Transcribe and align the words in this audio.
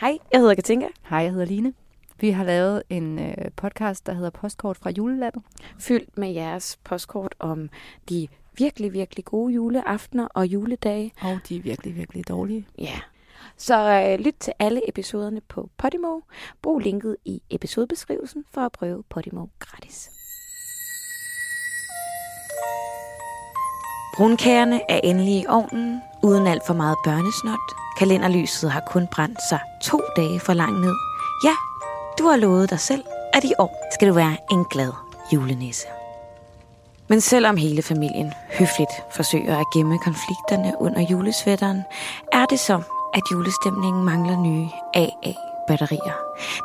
Hej, 0.00 0.18
jeg 0.32 0.40
hedder 0.40 0.54
Katinka. 0.54 0.86
Hej, 1.08 1.18
jeg 1.18 1.30
hedder 1.30 1.46
Line. 1.46 1.74
Vi 2.20 2.30
har 2.30 2.44
lavet 2.44 2.82
en 2.90 3.18
øh, 3.18 3.34
podcast, 3.56 4.06
der 4.06 4.12
hedder 4.12 4.30
Postkort 4.30 4.76
fra 4.76 4.90
julelandet. 4.90 5.42
Fyldt 5.78 6.18
med 6.18 6.32
jeres 6.32 6.78
postkort 6.84 7.34
om 7.38 7.70
de 8.08 8.28
virkelig, 8.58 8.92
virkelig 8.92 9.24
gode 9.24 9.54
juleaftener 9.54 10.28
og 10.34 10.46
juledage. 10.46 11.12
Og 11.22 11.38
de 11.48 11.62
virkelig, 11.62 11.96
virkelig 11.96 12.28
dårlige. 12.28 12.66
Ja. 12.78 13.00
Så 13.56 14.02
øh, 14.02 14.24
lyt 14.24 14.34
til 14.40 14.52
alle 14.58 14.88
episoderne 14.88 15.40
på 15.40 15.70
Podimo. 15.76 16.20
Brug 16.62 16.78
linket 16.78 17.16
i 17.24 17.42
episodebeskrivelsen 17.50 18.44
for 18.50 18.60
at 18.60 18.72
prøve 18.72 19.02
Podimo 19.08 19.46
gratis. 19.58 20.10
Brunkagerne 24.16 24.80
er 24.88 25.00
endelig 25.04 25.34
i 25.34 25.46
ovnen, 25.48 26.02
uden 26.22 26.46
alt 26.46 26.66
for 26.66 26.74
meget 26.74 26.96
børnesnot. 27.04 27.58
Kalenderlyset 27.98 28.70
har 28.70 28.82
kun 28.86 29.06
brændt 29.06 29.38
sig 29.48 29.60
to 29.82 30.00
dage 30.16 30.40
for 30.40 30.52
langt 30.52 30.80
ned. 30.80 30.94
Ja, 31.44 31.54
du 32.18 32.24
har 32.28 32.36
lovet 32.36 32.70
dig 32.70 32.80
selv, 32.80 33.04
at 33.34 33.44
i 33.44 33.52
år 33.58 33.90
skal 33.94 34.08
du 34.08 34.14
være 34.14 34.36
en 34.50 34.64
glad 34.64 34.92
julenisse. 35.32 35.86
Men 37.08 37.20
selvom 37.20 37.56
hele 37.56 37.82
familien 37.82 38.32
høfligt 38.58 38.92
forsøger 39.16 39.58
at 39.58 39.66
gemme 39.74 39.98
konflikterne 39.98 40.72
under 40.80 41.00
julesvætteren, 41.00 41.82
er 42.32 42.46
det 42.46 42.60
som, 42.60 42.84
at 43.14 43.22
julestemningen 43.32 44.04
mangler 44.04 44.40
nye 44.40 44.68
AA-batterier. 44.94 46.16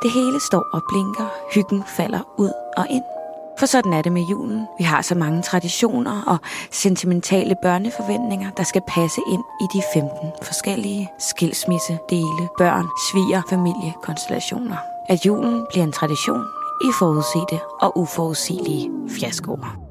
Det 0.03 0.11
hele 0.11 0.39
står 0.39 0.65
og 0.73 0.81
blinker, 0.89 1.27
hyggen 1.53 1.83
falder 1.97 2.21
ud 2.37 2.51
og 2.77 2.87
ind. 2.89 3.20
For 3.61 3.65
sådan 3.65 3.93
er 3.93 4.01
det 4.01 4.11
med 4.11 4.21
julen. 4.21 4.67
Vi 4.77 4.83
har 4.83 5.01
så 5.01 5.15
mange 5.15 5.41
traditioner 5.41 6.23
og 6.27 6.37
sentimentale 6.71 7.55
børneforventninger, 7.61 8.49
der 8.57 8.63
skal 8.63 8.81
passe 8.87 9.21
ind 9.27 9.43
i 9.61 9.65
de 9.73 9.83
15 9.93 10.31
forskellige 10.43 11.09
skilsmisse, 11.19 11.97
dele, 12.09 12.49
børn, 12.57 12.85
sviger, 13.11 13.41
familiekonstellationer. 13.49 14.77
At 15.09 15.25
julen 15.25 15.65
bliver 15.69 15.83
en 15.83 15.91
tradition 15.91 16.45
i 16.83 16.89
forudsete 16.99 17.59
og 17.81 17.97
uforudsigelige 17.97 18.91
fiaskoer. 19.09 19.90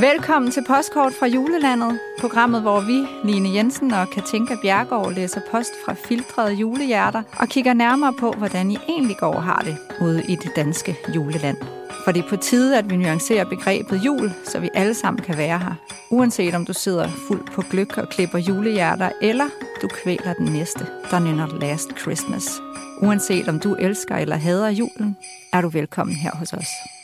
Velkommen 0.00 0.50
til 0.50 0.64
Postkort 0.64 1.12
fra 1.12 1.26
julelandet, 1.26 1.98
programmet, 2.20 2.62
hvor 2.62 2.80
vi, 2.80 3.06
Line 3.24 3.54
Jensen 3.54 3.92
og 3.92 4.10
Katinka 4.10 4.54
Bjergård, 4.62 5.12
læser 5.12 5.40
post 5.50 5.72
fra 5.84 5.94
filtrede 5.94 6.52
julehjerter 6.52 7.22
og 7.40 7.48
kigger 7.48 7.74
nærmere 7.74 8.12
på, 8.20 8.32
hvordan 8.32 8.70
I 8.70 8.78
egentlig 8.88 9.16
går 9.16 9.34
og 9.34 9.42
har 9.42 9.62
det 9.64 9.76
ude 10.00 10.22
i 10.28 10.34
det 10.34 10.52
danske 10.56 10.96
juleland. 11.14 11.56
For 12.04 12.12
det 12.12 12.24
er 12.24 12.28
på 12.28 12.36
tide, 12.36 12.78
at 12.78 12.90
vi 12.90 12.96
nuancerer 12.96 13.44
begrebet 13.44 14.04
jul, 14.04 14.32
så 14.44 14.58
vi 14.58 14.70
alle 14.74 14.94
sammen 14.94 15.22
kan 15.22 15.36
være 15.36 15.58
her. 15.58 15.74
Uanset 16.10 16.54
om 16.54 16.66
du 16.66 16.72
sidder 16.72 17.08
fuld 17.28 17.46
på 17.46 17.62
gløk 17.70 17.98
og 17.98 18.08
klipper 18.08 18.38
julehjerter, 18.38 19.10
eller 19.22 19.48
du 19.82 19.88
kvæler 19.88 20.32
den 20.32 20.52
næste, 20.52 20.86
der 21.10 21.18
nynner 21.18 21.46
Last 21.60 21.98
Christmas. 21.98 22.60
Uanset 23.02 23.48
om 23.48 23.60
du 23.60 23.74
elsker 23.74 24.16
eller 24.16 24.36
hader 24.36 24.68
julen, 24.68 25.16
er 25.52 25.60
du 25.60 25.68
velkommen 25.68 26.16
her 26.16 26.36
hos 26.36 26.52
os. 26.52 26.95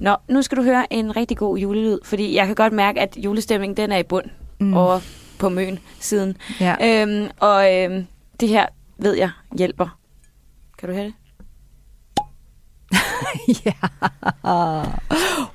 Nå, 0.00 0.16
nu 0.28 0.42
skal 0.42 0.58
du 0.58 0.62
høre 0.62 0.92
en 0.92 1.16
rigtig 1.16 1.36
god 1.36 1.58
julelyd, 1.58 1.98
fordi 2.04 2.34
jeg 2.36 2.46
kan 2.46 2.54
godt 2.54 2.72
mærke, 2.72 3.00
at 3.00 3.16
julestemningen 3.16 3.76
den 3.76 3.92
er 3.92 3.96
i 3.98 4.02
bund 4.02 4.24
mm. 4.60 4.74
over 4.76 5.00
på 5.38 5.48
Møn 5.48 5.78
siden. 6.00 6.36
Ja. 6.60 7.02
Øhm, 7.02 7.28
og 7.40 7.74
øhm, 7.74 8.06
det 8.40 8.48
her 8.48 8.66
ved 8.98 9.14
jeg 9.14 9.30
hjælper. 9.58 9.98
Kan 10.78 10.88
du 10.88 10.94
høre 10.94 11.04
det? 11.04 11.14
ja. 13.66 13.72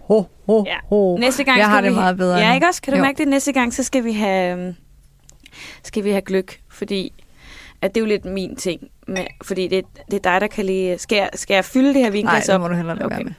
Ho, 0.08 0.24
ho, 0.46 0.64
Ja. 0.66 0.76
ho. 0.90 1.18
Næste 1.18 1.44
gang 1.44 1.60
Jeg 1.60 1.70
har 1.70 1.82
det 1.82 1.90
vi... 1.92 1.96
meget 1.96 2.18
bedre 2.18 2.38
Ja, 2.38 2.54
ikke 2.54 2.68
også? 2.68 2.82
Kan 2.82 2.94
du 2.94 2.98
Jo. 2.98 3.04
mærke 3.06 3.18
det? 3.18 3.28
Næste 3.28 3.52
gang, 3.52 3.74
så 3.74 3.84
skal 3.84 4.04
vi 4.04 4.12
have, 4.14 4.58
øhm, 4.58 4.76
skal 5.84 6.04
vi 6.04 6.10
have 6.10 6.22
gløk, 6.22 6.60
fordi 6.72 7.14
at 7.82 7.96
det 7.96 8.02
er 8.02 8.06
jo 8.06 8.08
lidt 8.08 8.26
min 8.26 8.56
ting. 8.56 8.82
Med, 9.08 9.26
fordi 9.44 9.68
det, 9.68 9.86
det 10.12 10.14
er 10.26 10.32
dig, 10.32 10.42
der 10.42 10.48
kan 10.48 10.66
lige... 10.66 10.98
Skal 10.98 11.16
jeg, 11.16 11.30
skal 11.34 11.54
jeg 11.56 11.66
fylde 11.66 11.88
det 11.88 11.96
her 11.96 12.02
Nej, 12.04 12.10
vinglas 12.10 12.46
det 12.46 12.56
op? 12.56 12.62
må 12.62 12.68
du 12.68 12.74
hellere 12.76 12.96
lade 12.96 13.06
Okay. 13.06 13.16
være 13.16 13.24
med. 13.24 13.34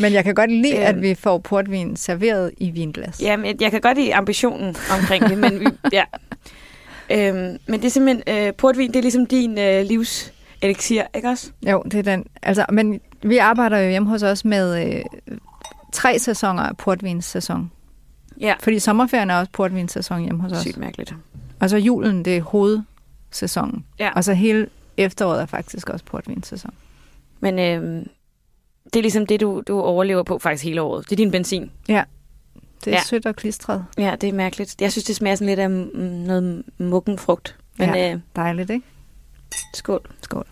Men 0.00 0.12
jeg 0.12 0.24
kan 0.24 0.34
godt 0.34 0.50
lide, 0.52 0.76
Øhm. 0.76 0.82
at 0.84 1.02
vi 1.02 1.14
får 1.14 1.38
portvin 1.38 1.96
serveret 1.96 2.50
i 2.56 2.70
vinglas. 2.70 3.20
Jamen, 3.22 3.46
jeg, 3.46 3.56
jeg 3.60 3.70
kan 3.70 3.80
godt 3.80 3.98
lide 3.98 4.14
ambitionen 4.14 4.76
omkring 5.00 5.28
det, 5.28 5.38
men 5.38 5.60
vi, 5.60 5.66
ja. 5.92 6.04
Øhm, 7.10 7.58
men 7.66 7.80
det 7.80 7.84
er 7.84 7.90
simpelthen... 7.90 8.46
Øh, 8.46 8.54
portvin, 8.54 8.88
det 8.88 8.96
er 8.96 9.02
ligesom 9.02 9.26
din 9.26 9.58
øh, 9.58 9.84
livs 9.86 10.32
elixir, 10.62 11.02
ikke 11.14 11.28
også? 11.28 11.50
Jo, 11.70 11.82
det 11.82 11.94
er 11.94 12.02
den. 12.02 12.24
Altså, 12.42 12.66
men 12.72 13.00
vi 13.22 13.38
arbejder 13.38 13.78
jo 13.78 13.90
hjemme 13.90 14.08
hos 14.08 14.22
os 14.22 14.44
med 14.44 14.86
øh, 14.96 15.02
tre 15.92 16.18
sæsoner 16.18 16.62
af 16.62 16.76
portvinssæson. 16.76 17.70
Ja. 18.40 18.54
Fordi 18.60 18.78
sommerferien 18.78 19.30
er 19.30 19.38
også 19.38 19.52
portvinssæson 19.52 20.22
hjemme 20.22 20.42
hos 20.42 20.52
os. 20.52 20.60
Sygt 20.60 20.76
mærkeligt. 20.76 21.14
Og 21.60 21.70
så 21.70 21.76
julen, 21.76 22.24
det 22.24 22.36
er 22.36 22.42
hovedsæsonen. 22.42 23.84
Ja. 23.98 24.10
Og 24.16 24.24
så 24.24 24.34
hele 24.34 24.66
efteråret 24.96 25.42
er 25.42 25.46
faktisk 25.46 25.88
også 25.90 26.04
portvinssæson. 26.04 26.70
Men 27.40 27.58
øhm, 27.58 28.06
det 28.94 29.00
er 29.00 29.02
ligesom 29.02 29.26
det, 29.26 29.40
du, 29.40 29.62
du 29.68 29.80
overlever 29.80 30.22
på 30.22 30.38
faktisk 30.38 30.64
hele 30.64 30.82
året. 30.82 31.04
Det 31.04 31.12
er 31.12 31.16
din 31.16 31.30
benzin. 31.30 31.62
Det 31.86 31.94
er 31.94 32.04
Ja. 32.86 32.90
ja. 32.90 33.00
sødt 33.02 33.26
og 33.26 33.36
klistret. 33.36 33.84
Ja, 33.98 34.16
det 34.20 34.28
er 34.28 34.32
mærkeligt. 34.32 34.80
Jeg 34.80 34.92
synes, 34.92 35.04
det 35.04 35.16
smager 35.16 35.34
sådan 35.36 35.46
lidt 35.48 35.60
af 35.60 35.70
mm, 35.70 35.98
noget 36.00 36.62
muggen 36.78 37.18
frugt. 37.18 37.58
Men 37.78 37.88
Ja. 37.94 38.12
øh, 38.14 38.20
Dejligt, 38.36 38.70
ikke? 38.70 38.86
skål. 39.74 40.10
Skål. 40.22 40.46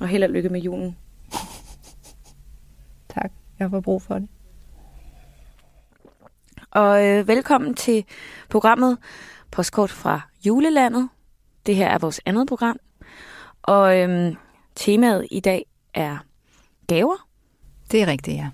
Og 0.00 0.08
held 0.08 0.24
og 0.24 0.30
lykke 0.30 0.48
med 0.48 0.60
julen. 0.60 0.96
Tak. 3.14 3.32
Jeg 3.58 3.70
får 3.70 3.80
brug 3.80 4.02
for 4.02 4.14
det. 4.14 4.28
Og 6.70 7.06
øh, 7.06 7.28
velkommen 7.28 7.74
til 7.74 8.04
programmet 8.48 8.98
Postkort 9.50 9.90
fra 9.90 10.20
Julelandet. 10.46 11.08
Det 11.66 11.76
her 11.76 11.88
er 11.88 11.98
vores 11.98 12.20
andet 12.26 12.48
program. 12.48 12.76
Og 13.62 13.98
øhm, 13.98 14.36
temaet 14.74 15.26
i 15.30 15.40
dag 15.40 15.66
er 15.94 16.16
gaver. 16.86 17.26
Det 17.90 18.02
er 18.02 18.06
rigtigt, 18.06 18.36
ja. 18.36 18.48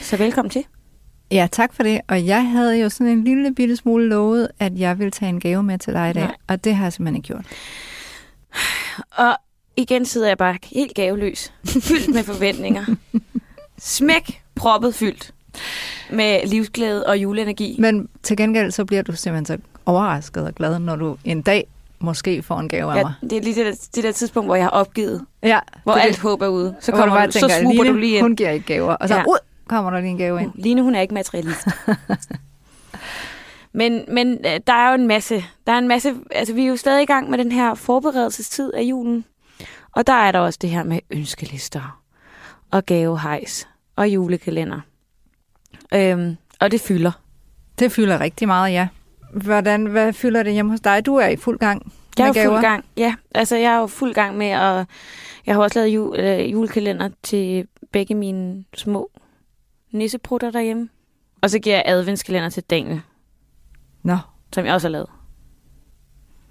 Så 0.00 0.16
velkommen 0.16 0.50
til. 0.50 0.64
Ja, 1.30 1.48
tak 1.52 1.74
for 1.74 1.82
det. 1.82 2.00
Og 2.08 2.26
jeg 2.26 2.50
havde 2.50 2.80
jo 2.80 2.88
sådan 2.88 3.12
en 3.12 3.24
lille 3.24 3.54
bitte 3.54 3.76
smule 3.76 4.08
lovet, 4.08 4.48
at 4.58 4.78
jeg 4.78 4.98
ville 4.98 5.10
tage 5.10 5.28
en 5.28 5.40
gave 5.40 5.62
med 5.62 5.78
til 5.78 5.92
dig 5.92 6.10
i 6.10 6.12
dag. 6.12 6.22
Nej. 6.22 6.36
Og 6.46 6.64
det 6.64 6.74
har 6.74 6.84
jeg 6.84 6.92
simpelthen 6.92 7.16
ikke 7.16 7.26
gjort. 7.26 7.46
Og 9.26 9.36
igen 9.76 10.04
sidder 10.04 10.28
jeg 10.28 10.38
bare 10.38 10.58
helt 10.62 10.94
gaveløs. 10.94 11.52
Fyldt 11.88 12.14
med 12.14 12.24
forventninger. 12.24 12.84
Smæk 13.78 14.42
proppet 14.54 14.94
fyldt 14.94 15.34
med 16.10 16.46
livsglæde 16.46 17.06
og 17.06 17.18
juleenergi. 17.18 17.76
Men 17.78 18.08
til 18.22 18.36
gengæld 18.36 18.70
så 18.70 18.84
bliver 18.84 19.02
du 19.02 19.12
simpelthen 19.12 19.46
så 19.46 19.58
overrasket 19.86 20.44
og 20.44 20.54
glad, 20.54 20.78
når 20.78 20.96
du 20.96 21.16
en 21.24 21.42
dag 21.42 21.66
måske 21.98 22.42
får 22.42 22.58
en 22.58 22.68
gave 22.68 22.92
af 22.92 22.96
Ja, 22.96 23.02
mig. 23.02 23.12
det 23.22 23.32
er 23.32 23.40
lige 23.42 23.54
det 23.54 23.66
der, 23.66 23.88
det 23.94 24.04
der 24.04 24.12
tidspunkt, 24.12 24.48
hvor 24.48 24.54
jeg 24.54 24.64
har 24.64 24.70
opgivet, 24.70 25.26
Ja, 25.42 25.58
hvor 25.84 25.92
det 25.94 26.00
alt 26.00 26.14
det. 26.14 26.22
håb 26.22 26.42
er 26.42 26.48
ude. 26.48 26.76
Så 26.80 26.90
Hvor 26.90 26.96
du 26.96 27.02
kommer 27.02 27.16
bare 27.16 27.26
du, 27.26 27.32
så 27.32 27.40
tænker, 27.40 27.58
smuber 27.60 27.82
Line, 27.84 27.94
du 27.94 27.98
lige 28.00 28.16
ind. 28.16 28.22
hun 28.22 28.36
giver 28.36 28.50
ikke 28.50 28.66
gaver. 28.66 28.92
Og 28.94 29.08
så 29.08 29.14
Ja. 29.14 29.20
ja. 29.20 29.26
ud 29.26 29.38
kommer 29.68 29.90
der 29.90 30.00
lige 30.00 30.10
en 30.10 30.18
gave 30.18 30.42
ind. 30.42 30.52
Line, 30.54 30.82
hun 30.82 30.94
er 30.94 31.00
ikke 31.00 31.14
materialist. 31.14 31.66
men, 33.72 34.04
men 34.08 34.32
øh, 34.46 34.60
der 34.66 34.72
er 34.72 34.88
jo 34.88 34.94
en 34.94 35.06
masse. 35.06 35.44
Der 35.66 35.72
er 35.72 35.78
en 35.78 35.88
masse. 35.88 36.14
Altså, 36.30 36.54
vi 36.54 36.62
er 36.62 36.66
jo 36.68 36.76
stadig 36.76 37.02
i 37.02 37.06
gang 37.06 37.30
med 37.30 37.38
den 37.38 37.52
her 37.52 37.74
forberedelsestid 37.74 38.72
af 38.72 38.82
julen. 38.82 39.24
Og 39.92 40.06
der 40.06 40.12
er 40.12 40.32
der 40.32 40.38
også 40.38 40.58
det 40.62 40.70
her 40.70 40.82
med 40.84 40.98
ønskelister. 41.10 42.00
Og 42.70 42.86
gavehejs. 42.86 43.68
Og 43.96 44.08
julekalender. 44.08 44.80
Øhm, 45.94 46.36
og 46.60 46.70
det 46.70 46.80
fylder. 46.80 47.12
Det 47.78 47.92
fylder 47.92 48.20
rigtig 48.20 48.46
meget, 48.48 48.72
ja. 48.72 48.88
Hvordan, 49.44 49.86
hvad 49.86 50.12
fylder 50.12 50.42
det 50.42 50.52
hjemme 50.52 50.70
hos 50.70 50.80
dig? 50.80 51.06
Du 51.06 51.16
er 51.16 51.26
i 51.26 51.36
fuld 51.36 51.58
gang 51.58 51.92
Jeg 52.18 52.28
er 52.28 52.32
gaver. 52.32 52.48
fuld 52.54 52.60
gang. 52.60 52.84
Ja, 52.96 53.14
altså 53.34 53.56
jeg 53.56 53.72
er 53.74 53.78
jo 53.78 53.86
fuld 53.86 54.14
gang 54.14 54.36
med 54.36 54.46
at... 54.46 54.86
Jeg 55.46 55.54
har 55.54 55.62
også 55.62 55.78
lavet 55.78 55.94
jul, 55.94 56.16
øh, 56.20 56.52
julekalender 56.52 57.08
til 57.22 57.66
begge 57.92 58.14
mine 58.14 58.64
små 58.74 59.10
nisseprutter 59.92 60.50
derhjemme. 60.50 60.88
Og 61.42 61.50
så 61.50 61.58
giver 61.58 61.76
jeg 61.76 61.82
adventskalender 61.86 62.48
til 62.48 62.62
Daniel, 62.62 63.00
Nå, 64.02 64.16
som 64.54 64.64
jeg 64.66 64.74
også 64.74 64.86
har 64.88 64.92
lavet. 64.92 65.08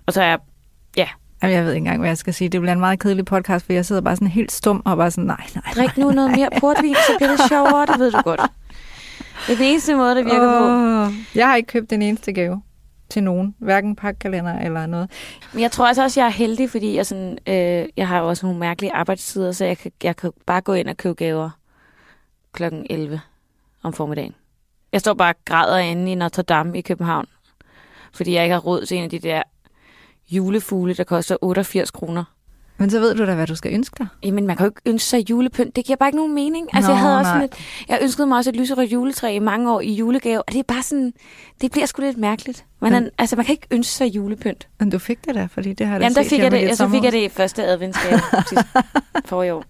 Og 0.05 0.13
så 0.13 0.21
er 0.21 0.25
jeg... 0.27 0.39
Jamen, 1.43 1.55
jeg 1.55 1.63
ved 1.63 1.71
ikke 1.71 1.77
engang, 1.77 1.99
hvad 1.99 2.09
jeg 2.09 2.17
skal 2.17 2.33
sige. 2.33 2.49
Det 2.49 2.61
bliver 2.61 2.73
en 2.73 2.79
meget 2.79 2.99
kedelig 2.99 3.25
podcast, 3.25 3.65
for 3.65 3.73
jeg 3.73 3.85
sidder 3.85 4.01
bare 4.01 4.15
sådan 4.15 4.27
helt 4.27 4.51
stum 4.51 4.81
og 4.85 4.97
bare 4.97 5.11
sådan, 5.11 5.23
nej, 5.23 5.47
nej, 5.55 5.73
Drik 5.75 5.97
nu 5.97 6.11
noget 6.11 6.31
mere 6.31 6.49
portvin, 6.59 6.95
så 6.95 7.13
bliver 7.17 7.29
det 7.31 7.39
sjovere, 7.47 7.85
det 7.85 7.99
ved 7.99 8.11
du 8.11 8.21
godt. 8.21 8.41
Det 9.47 9.53
er 9.53 9.57
den 9.57 9.65
eneste 9.65 9.95
måde, 9.95 10.15
det 10.15 10.25
virker 10.25 10.59
på. 10.59 10.65
Åh, 10.65 11.13
Jeg 11.35 11.47
har 11.47 11.55
ikke 11.55 11.67
købt 11.67 11.89
den 11.89 12.01
eneste 12.01 12.33
gave 12.33 12.61
til 13.09 13.23
nogen. 13.23 13.55
Hverken 13.59 13.95
pakkalender 13.95 14.59
eller 14.59 14.85
noget. 14.85 15.11
Men 15.53 15.61
jeg 15.61 15.71
tror 15.71 15.87
altså 15.87 16.03
også, 16.03 16.19
jeg 16.19 16.27
er 16.27 16.31
heldig, 16.31 16.69
fordi 16.69 16.95
jeg, 16.95 17.05
sådan, 17.05 17.37
øh, 17.47 17.89
jeg 17.97 18.07
har 18.07 18.19
jo 18.19 18.29
også 18.29 18.45
nogle 18.45 18.59
mærkelige 18.59 18.93
arbejdstider, 18.93 19.51
så 19.51 19.65
jeg 19.65 19.77
kan, 19.77 19.91
jeg 20.03 20.15
kan 20.15 20.31
bare 20.45 20.61
gå 20.61 20.73
ind 20.73 20.89
og 20.89 20.97
købe 20.97 21.13
gaver 21.15 21.49
klokken 22.51 22.87
11 22.89 23.21
om 23.83 23.93
formiddagen. 23.93 24.35
Jeg 24.91 25.01
står 25.01 25.13
bare 25.13 25.33
og 25.33 25.45
græder 25.45 25.77
inde 25.77 26.11
i 26.11 26.15
Notre 26.15 26.43
Dame 26.43 26.77
i 26.77 26.81
København, 26.81 27.25
fordi 28.13 28.33
jeg 28.33 28.43
ikke 28.43 28.53
har 28.53 28.61
råd 28.61 28.85
til 28.85 28.97
en 28.97 29.03
af 29.03 29.09
de 29.09 29.19
der 29.19 29.43
julefugle, 30.29 30.93
der 30.93 31.03
koster 31.03 31.37
88 31.41 31.91
kroner. 31.91 32.34
Men 32.77 32.89
så 32.89 32.99
ved 32.99 33.15
du 33.15 33.25
da, 33.25 33.35
hvad 33.35 33.47
du 33.47 33.55
skal 33.55 33.73
ønske 33.73 33.95
dig. 33.97 34.07
Jamen, 34.23 34.47
man 34.47 34.57
kan 34.57 34.65
jo 34.65 34.69
ikke 34.69 34.81
ønske 34.85 35.05
sig 35.09 35.29
julepynt. 35.29 35.75
Det 35.75 35.85
giver 35.85 35.95
bare 35.95 36.09
ikke 36.09 36.17
nogen 36.17 36.35
mening. 36.35 36.67
Altså, 36.73 36.89
Nå, 36.91 36.93
jeg 36.95 37.01
havde 37.01 37.17
også 37.17 37.31
nej. 37.31 37.47
sådan 37.47 37.59
et, 37.83 37.85
jeg 37.89 37.99
ønskede 38.01 38.27
mig 38.27 38.37
også 38.37 38.49
et 38.49 38.55
lyserødt 38.55 38.91
juletræ 38.93 39.35
i 39.35 39.39
mange 39.39 39.71
år 39.73 39.81
i 39.81 39.93
julegave, 39.93 40.41
og 40.41 40.51
det 40.53 40.59
er 40.59 40.63
bare 40.63 40.83
sådan, 40.83 41.13
det 41.61 41.71
bliver 41.71 41.85
sgu 41.85 42.01
lidt 42.01 42.17
mærkeligt. 42.17 42.65
Man, 42.81 42.91
Men- 42.91 43.09
altså, 43.17 43.35
man 43.35 43.45
kan 43.45 43.53
ikke 43.53 43.67
ønske 43.71 43.93
sig 43.93 44.07
julepynt. 44.15 44.67
Men 44.79 44.89
du 44.89 44.99
fik 44.99 45.25
det 45.25 45.35
da, 45.35 45.45
fordi 45.51 45.73
det 45.73 45.87
har 45.87 45.97
da 45.97 46.05
Jamen, 46.05 46.15
der 46.15 46.21
set 46.23 46.29
fik 46.29 46.39
jeg 46.39 46.53
i 46.53 46.61
det, 46.61 46.69
og 46.71 46.77
så 46.77 46.89
fik 46.89 47.03
jeg 47.03 47.11
det 47.11 47.21
i 47.23 47.29
første 47.29 47.63
adventsgave 47.63 48.19
sidste 48.49 48.65
forrige 49.25 49.53
år. 49.53 49.63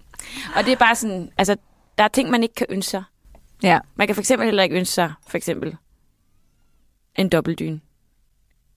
Og 0.55 0.65
det 0.65 0.71
er 0.71 0.77
bare 0.77 0.95
sådan, 0.95 1.29
altså, 1.37 1.55
der 1.97 2.03
er 2.03 2.07
ting, 2.07 2.29
man 2.29 2.43
ikke 2.43 2.55
kan 2.55 2.65
ønske 2.69 2.89
sig. 2.89 3.03
Ja, 3.63 3.79
Man 3.95 4.07
kan 4.07 4.15
for 4.15 4.21
eksempel 4.21 4.45
heller 4.45 4.63
ikke 4.63 4.75
ønske 4.75 4.93
sig, 4.93 5.13
for 5.27 5.37
eksempel, 5.37 5.75
en 7.15 7.29
dobbeltdyne. 7.29 7.79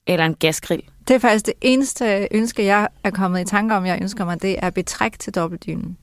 Eller 0.09 0.25
en 0.25 0.35
gasgrill. 0.35 0.83
det 1.07 1.15
er 1.15 1.19
faktisk 1.19 1.45
det 1.45 1.53
eneste 1.61 2.27
ønske, 2.31 2.65
jeg 2.65 2.87
er 3.03 3.09
kommet 3.09 3.41
i 3.41 3.45
tanke 3.45 3.75
om, 3.75 3.85
jeg 3.85 3.99
ønsker 4.01 4.25
mig, 4.25 4.41
det 4.41 4.55
er 4.59 4.69
betræk 4.69 5.19
til 5.19 5.35
dobbeltdynen. 5.35 5.97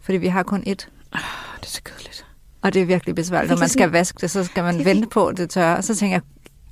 Fordi 0.00 0.18
vi 0.18 0.26
har 0.26 0.42
kun 0.42 0.60
ét. 0.60 0.88
Oh, 1.12 1.20
det 1.60 1.66
er 1.66 1.70
så 1.70 1.82
kedeligt. 1.84 2.26
Og 2.62 2.74
det 2.74 2.82
er 2.82 2.86
virkelig 2.86 3.14
besværligt. 3.14 3.50
Når 3.50 3.58
man 3.58 3.68
skal 3.68 3.90
vaske 3.90 4.18
det, 4.20 4.30
så 4.30 4.44
skal 4.44 4.64
man 4.64 4.84
vente 4.84 5.08
på, 5.08 5.26
at 5.26 5.36
det 5.36 5.50
tørrer. 5.50 5.76
Og 5.76 5.84
så 5.84 5.94
tænker 5.96 6.14
jeg, 6.16 6.22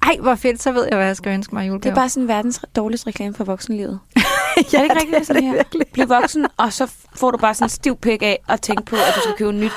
ej, 0.02 0.16
hvor 0.20 0.34
fedt, 0.34 0.62
så 0.62 0.72
ved 0.72 0.86
jeg, 0.90 0.96
hvad 0.96 1.06
jeg 1.06 1.16
skal 1.16 1.32
ønske 1.32 1.54
mig 1.54 1.66
i 1.66 1.70
Det 1.70 1.86
er 1.86 1.94
bare 1.94 2.08
sådan 2.08 2.28
verdens 2.28 2.60
dårligste 2.76 3.06
reklame 3.06 3.34
for 3.34 3.44
voksenlivet. 3.44 4.00
ja, 4.16 4.20
er 4.22 4.62
det 4.62 4.82
ikke 4.82 4.94
rigtigt, 4.94 5.10
det 5.10 5.20
er 5.20 5.24
sådan 5.24 5.42
det 5.42 5.50
her? 5.50 5.56
virkelig. 5.56 5.86
Bliv 5.92 6.08
voksen, 6.08 6.46
og 6.56 6.72
så 6.72 6.92
får 7.14 7.30
du 7.30 7.38
bare 7.38 7.54
sådan 7.54 7.64
en 7.64 7.68
stiv 7.68 7.96
pæk 7.96 8.22
af 8.22 8.38
at 8.48 8.60
tænke 8.60 8.82
på, 8.82 8.96
at 8.96 9.12
du 9.16 9.20
skal 9.20 9.34
købe 9.38 9.52
nyt 9.52 9.72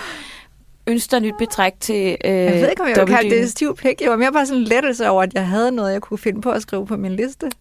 ønske 0.89 1.11
dig 1.11 1.21
nyt 1.21 1.33
betræk 1.39 1.73
til 1.79 2.17
øh, 2.25 2.31
Jeg 2.31 2.53
ved 2.53 2.69
ikke, 2.69 2.81
om 2.81 2.89
jeg 2.89 2.97
vil 2.97 3.15
kalde 3.15 3.29
det 3.29 3.49
stiv 3.49 3.75
pik. 3.75 4.01
Jeg 4.01 4.09
var 4.09 4.17
mere 4.17 4.31
bare 4.31 4.45
sådan 4.45 4.63
lettelse 4.63 5.09
over, 5.09 5.23
at 5.23 5.33
jeg 5.33 5.47
havde 5.47 5.71
noget, 5.71 5.93
jeg 5.93 6.01
kunne 6.01 6.17
finde 6.17 6.41
på 6.41 6.51
at 6.51 6.61
skrive 6.61 6.85
på 6.85 6.97
min 6.97 7.15
liste. 7.15 7.51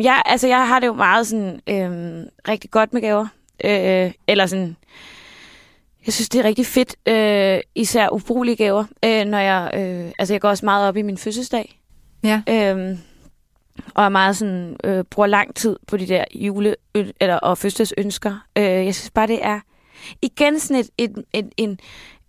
Jeg, 0.00 0.22
altså, 0.24 0.46
jeg 0.48 0.68
har 0.68 0.80
det 0.80 0.86
jo 0.86 0.92
meget 0.92 1.26
sådan 1.26 1.60
øh, 1.66 2.24
rigtig 2.48 2.70
godt 2.70 2.92
med 2.92 3.00
gaver. 3.00 3.26
Øh, 3.64 4.12
eller 4.26 4.46
sådan... 4.46 4.76
Jeg 6.06 6.14
synes, 6.14 6.28
det 6.28 6.38
er 6.38 6.44
rigtig 6.44 6.66
fedt, 6.66 6.96
øh, 7.08 7.60
især 7.74 8.08
ubrugelige 8.08 8.56
gaver, 8.56 8.84
øh, 9.04 9.24
når 9.24 9.38
jeg... 9.38 9.70
Øh, 9.74 10.12
altså, 10.18 10.34
jeg 10.34 10.40
går 10.40 10.48
også 10.48 10.64
meget 10.64 10.88
op 10.88 10.96
i 10.96 11.02
min 11.02 11.18
fødselsdag. 11.18 11.80
Ja. 12.24 12.42
Øh, 12.48 12.98
og 13.94 14.04
er 14.04 14.08
meget 14.08 14.36
sådan, 14.36 14.76
øh, 14.84 15.04
bruger 15.04 15.26
lang 15.26 15.54
tid 15.54 15.76
på 15.86 15.96
de 15.96 16.06
der 16.06 16.24
jule- 16.34 16.74
eller, 17.20 17.36
og 17.36 17.58
fødselsdagsønsker. 17.58 18.46
Øh, 18.58 18.64
jeg 18.64 18.94
synes 18.94 19.10
bare, 19.10 19.26
det 19.26 19.38
er 19.42 19.60
igen 20.22 20.60
sådan 20.60 20.80
et, 20.80 20.90
et, 20.98 21.24
et, 21.32 21.48
en, 21.56 21.78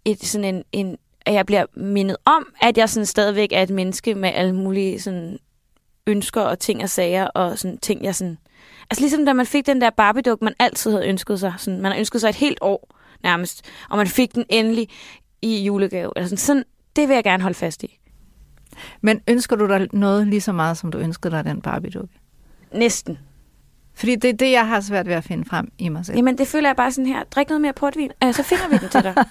et, 0.06 0.26
sådan 0.26 0.56
en, 0.56 0.64
en, 0.72 0.98
at 1.26 1.34
jeg 1.34 1.46
bliver 1.46 1.66
mindet 1.74 2.18
om, 2.26 2.54
at 2.62 2.78
jeg 2.78 2.90
sådan 2.90 3.06
stadigvæk 3.06 3.50
er 3.52 3.64
et 3.64 3.70
menneske 3.70 4.16
med 4.16 4.30
alle 4.34 4.56
mulige 4.56 5.02
sådan 5.02 5.40
ønsker 6.08 6.42
og 6.42 6.60
ting 6.60 6.84
og 6.84 6.90
sager 6.90 7.28
og 7.28 7.60
sådan 7.60 7.78
ting, 7.78 8.04
jeg 8.04 8.16
sådan... 8.16 8.38
Altså 8.90 9.02
ligesom 9.02 9.26
da 9.26 9.34
man 9.34 9.46
fik 9.46 9.66
den 9.66 9.82
der 9.82 9.90
Barbie-duk, 9.90 10.42
man 10.42 10.54
altid 10.60 10.92
havde 10.92 11.08
ønsket 11.08 11.40
sig. 11.40 11.54
Sådan, 11.58 11.82
man 11.82 11.92
har 11.92 12.00
ønsket 12.00 12.22
sig 12.22 12.30
et 12.30 12.36
helt 12.36 12.58
år 12.62 12.96
nærmest, 13.24 13.66
og 13.90 13.98
man 13.98 14.08
fik 14.08 14.36
den 14.36 14.46
endelig 14.50 14.90
i 15.42 15.64
julegave. 15.64 16.12
Eller 16.16 16.28
sådan, 16.28 16.38
sådan, 16.38 16.64
det 16.96 17.08
vil 17.08 17.14
jeg 17.14 17.24
gerne 17.24 17.44
holde 17.44 17.56
fast 17.56 17.84
i. 17.84 18.00
Men 19.02 19.22
ønsker 19.28 19.56
du 19.56 19.68
dig 19.68 19.88
noget 19.94 20.28
lige 20.28 20.42
så 20.42 20.52
meget, 20.52 20.78
som 20.78 20.92
du 20.92 20.98
ønskede 20.98 21.36
dig 21.36 21.46
den 21.46 21.62
Barbie-dukke? 21.62 22.20
Næsten. 22.74 23.18
Fordi 23.96 24.16
det 24.16 24.30
er 24.30 24.34
det, 24.34 24.52
jeg 24.52 24.68
har 24.68 24.80
svært 24.82 25.08
ved 25.08 25.14
at 25.16 25.24
finde 25.24 25.46
frem 25.46 25.72
i 25.78 25.90
mig 25.90 26.06
selv. 26.06 26.16
Jamen, 26.18 26.38
det 26.38 26.48
føler 26.48 26.70
jeg 26.70 26.76
bare 26.76 26.92
sådan 26.92 27.06
her. 27.06 27.24
Drik 27.24 27.50
noget 27.50 27.62
mere 27.62 27.74
portvin, 27.74 28.12
øh, 28.24 28.34
så 28.34 28.44
finder 28.44 28.68
vi 28.70 28.78
den 28.78 28.90
til 28.90 29.04
dig. 29.04 29.16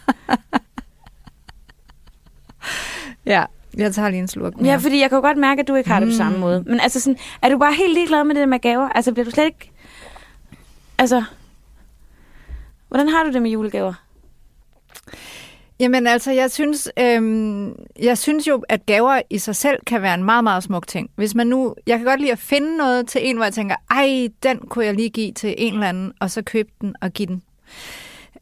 Ja, 3.27 3.45
jeg 3.77 3.95
tager 3.95 4.09
lige 4.09 4.21
en 4.21 4.29
slurk 4.29 4.57
mere. 4.57 4.67
ja, 4.71 4.77
fordi 4.77 5.01
jeg 5.01 5.09
kan 5.09 5.17
jo 5.17 5.23
godt 5.23 5.39
mærke, 5.39 5.61
at 5.63 5.69
du 5.69 5.75
ikke 5.75 5.91
har 5.91 6.01
det 6.01 6.09
på 6.09 6.15
samme 6.15 6.33
Mm. 6.33 6.41
måde. 6.41 6.63
Men 6.67 6.81
altså 6.81 7.01
sådan, 7.01 7.19
er 7.43 7.49
du 7.49 7.59
bare 7.59 7.75
helt 7.75 7.95
ligeglad 7.95 8.25
med 8.25 8.35
det 8.35 8.49
med 8.49 8.59
gaver? 8.59 8.89
Altså, 8.89 9.13
bliver 9.13 9.25
du 9.25 9.31
slet 9.31 9.45
ikke... 9.45 9.71
Altså, 10.99 11.25
hvordan 12.89 13.09
har 13.09 13.25
du 13.25 13.33
det 13.33 13.43
med 13.43 13.51
julegaver? 13.51 13.95
Jamen 15.81 16.07
altså, 16.07 16.33
jeg 16.33 16.51
synes, 16.51 16.91
øhm, 16.99 17.75
jeg 17.99 18.19
synes 18.19 18.49
jo, 18.49 18.63
at 18.69 18.87
gaver 18.87 19.21
i 19.31 19.39
sig 19.39 19.57
selv 19.57 19.79
kan 19.87 20.03
være 20.03 20.15
en 20.15 20.25
meget, 20.25 20.45
meget 20.45 20.63
smuk 20.63 20.87
ting. 20.87 21.11
Hvis 21.17 21.35
man 21.35 21.47
nu, 21.47 21.75
jeg 21.87 21.99
kan 21.99 22.07
godt 22.07 22.21
lide 22.21 22.33
at 22.33 22.39
finde 22.39 22.77
noget 22.77 23.09
til 23.09 23.21
en, 23.29 23.37
hvor 23.37 23.45
jeg 23.45 23.53
tænker, 23.53 23.77
ej, 23.91 24.29
den 24.43 24.59
kunne 24.59 24.85
jeg 24.85 24.95
lige 24.95 25.11
give 25.11 25.33
til 25.33 25.55
en 25.59 25.75
eller 25.75 25.89
anden, 25.89 26.13
og 26.21 26.31
så 26.31 26.43
købe 26.43 26.71
den 26.81 26.95
og 27.01 27.11
give 27.11 27.27
den. 27.27 27.43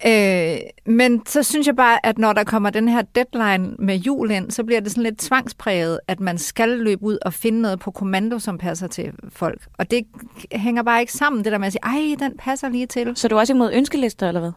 Øh, 0.06 0.58
men 0.86 1.26
så 1.26 1.42
synes 1.42 1.66
jeg 1.66 1.76
bare, 1.76 2.06
at 2.06 2.18
når 2.18 2.32
der 2.32 2.44
kommer 2.44 2.70
den 2.70 2.88
her 2.88 3.02
deadline 3.02 3.76
med 3.78 3.96
jul 3.96 4.30
ind, 4.30 4.50
så 4.50 4.64
bliver 4.64 4.80
det 4.80 4.90
sådan 4.90 5.02
lidt 5.02 5.18
tvangspræget, 5.18 6.00
at 6.08 6.20
man 6.20 6.38
skal 6.38 6.68
løbe 6.68 7.02
ud 7.02 7.18
og 7.22 7.32
finde 7.32 7.60
noget 7.60 7.78
på 7.78 7.90
kommando, 7.90 8.38
som 8.38 8.58
passer 8.58 8.86
til 8.86 9.12
folk. 9.28 9.68
Og 9.78 9.90
det 9.90 10.06
hænger 10.52 10.82
bare 10.82 11.00
ikke 11.00 11.12
sammen, 11.12 11.44
det 11.44 11.52
der 11.52 11.58
med 11.58 11.66
at 11.66 11.72
sige, 11.72 11.84
ej, 11.84 12.16
den 12.18 12.36
passer 12.38 12.68
lige 12.68 12.86
til. 12.86 13.12
Så 13.14 13.26
er 13.26 13.28
du 13.28 13.38
også 13.38 13.52
imod 13.52 13.72
ønskelister, 13.72 14.28
eller 14.28 14.40
hvad? 14.40 14.52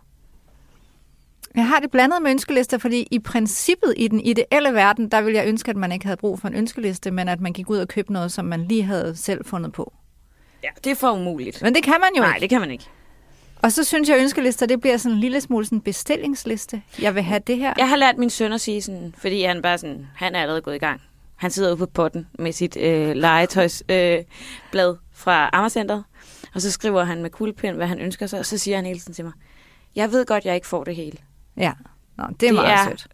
Jeg 1.56 1.68
har 1.68 1.80
det 1.80 1.92
blandet 1.92 2.22
med 2.22 2.32
ønskelister, 2.32 2.78
fordi 2.78 3.08
i 3.12 3.20
princippet 3.20 3.94
i 3.98 4.08
den 4.08 4.20
ideelle 4.20 4.74
verden, 4.74 5.10
der 5.10 5.22
ville 5.22 5.38
jeg 5.40 5.48
ønske, 5.48 5.70
at 5.70 5.78
man 5.78 5.92
ikke 5.92 6.06
havde 6.06 6.18
brug 6.18 6.40
for 6.40 6.48
en 6.48 6.54
ønskeliste, 6.54 7.12
men 7.12 7.28
at 7.28 7.42
man 7.42 7.54
gik 7.54 7.70
ud 7.70 7.78
og 7.78 7.88
købte 7.88 8.14
noget, 8.14 8.32
som 8.32 8.46
man 8.46 8.64
lige 8.68 8.84
havde 8.84 9.16
selv 9.16 9.46
fundet 9.46 9.72
på. 9.74 9.94
Ja, 10.64 10.70
det 10.84 10.92
er 10.92 10.96
for 10.96 11.12
umuligt. 11.12 11.62
Men 11.62 11.76
det 11.76 11.84
kan 11.84 11.96
man 12.00 12.10
jo 12.18 12.22
Nej, 12.22 12.30
ikke. 12.36 12.42
det 12.42 12.50
kan 12.50 12.62
man 12.62 12.72
ikke. 12.72 12.86
Og 13.62 13.72
så 13.72 13.84
synes 13.84 14.10
jeg, 14.10 14.18
at 14.18 14.22
ønskelister, 14.24 14.66
det 14.66 14.82
bliver 14.82 14.98
sådan 14.98 15.16
en 15.16 15.20
lille 15.20 15.42
smule 15.42 15.66
sådan 15.66 15.78
en 15.78 15.82
bestillingsliste. 15.82 16.82
Jeg 17.02 17.16
vil 17.16 17.24
have 17.24 17.42
det 17.48 17.58
her. 17.58 17.74
Jeg 17.78 17.90
har 17.90 17.96
lært 17.96 18.18
min 18.18 18.30
søn 18.30 18.54
at 18.54 18.62
sige 18.62 18.82
sådan, 18.82 19.14
fordi 19.18 19.44
han 19.44 19.62
bare 19.62 19.78
sådan, 19.78 20.08
han 20.16 20.36
er 20.36 20.42
allerede 20.42 20.62
gået 20.62 20.76
i 20.76 20.80
gang. 20.80 21.02
Han 21.36 21.52
sidder 21.52 21.70
ude 21.70 21.78
på 21.78 21.86
potten 21.86 22.28
med 22.40 22.52
sit 22.52 22.78
øh, 22.78 23.16
legetøjsblad 23.16 24.18
øh, 24.20 24.24
blad 24.72 24.96
fra 25.14 25.50
Amagercenteret, 25.54 26.04
og 26.54 26.62
så 26.62 26.72
skriver 26.72 27.04
han 27.04 27.22
med 27.22 27.30
kuglepen, 27.30 27.76
hvad 27.76 27.88
han 27.88 28.00
ønsker 28.00 28.28
sig, 28.28 28.40
og 28.40 28.46
så 28.46 28.58
siger 28.58 28.78
han 28.78 28.86
hele 28.86 29.00
tiden 29.00 29.14
til 29.14 29.26
mig, 29.26 29.34
jeg 29.96 30.12
ved 30.12 30.26
godt, 30.26 30.46
jeg 30.46 30.56
ikke 30.56 30.68
får 30.68 30.84
det 30.84 30.96
hele. 30.96 31.18
Ja, 31.62 31.74
Nå, 32.18 32.24
det 32.24 32.44
er 32.44 32.48
Det 32.48 32.54
meget 32.54 32.74
er- 32.74 32.84
sødt. 32.84 33.08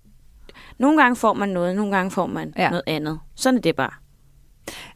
Nogle 0.78 1.02
gange 1.02 1.16
får 1.16 1.34
man 1.34 1.50
noget, 1.50 1.76
nogle 1.76 1.96
gange 1.96 2.12
får 2.12 2.26
man 2.28 2.54
Ja. 2.58 2.70
noget 2.70 2.84
andet. 2.88 3.20
Sådan 3.36 3.58
er 3.58 3.62
det 3.62 3.76
bare. 3.76 3.90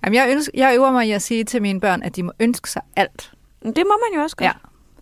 Jamen, 0.03 0.15
jeg, 0.15 0.29
ønsker, 0.31 0.51
jeg 0.55 0.75
øver 0.75 0.91
mig 0.91 1.07
i 1.07 1.11
at 1.11 1.21
sige 1.21 1.43
til 1.43 1.61
mine 1.61 1.79
børn, 1.79 2.03
at 2.03 2.15
de 2.15 2.23
må 2.23 2.31
ønske 2.39 2.69
sig 2.69 2.81
alt. 2.95 3.31
Men 3.61 3.73
det 3.75 3.83
må 3.87 3.93
man 4.09 4.17
jo 4.17 4.23
også 4.23 4.35
godt. 4.35 4.45
Ja. 4.45 4.51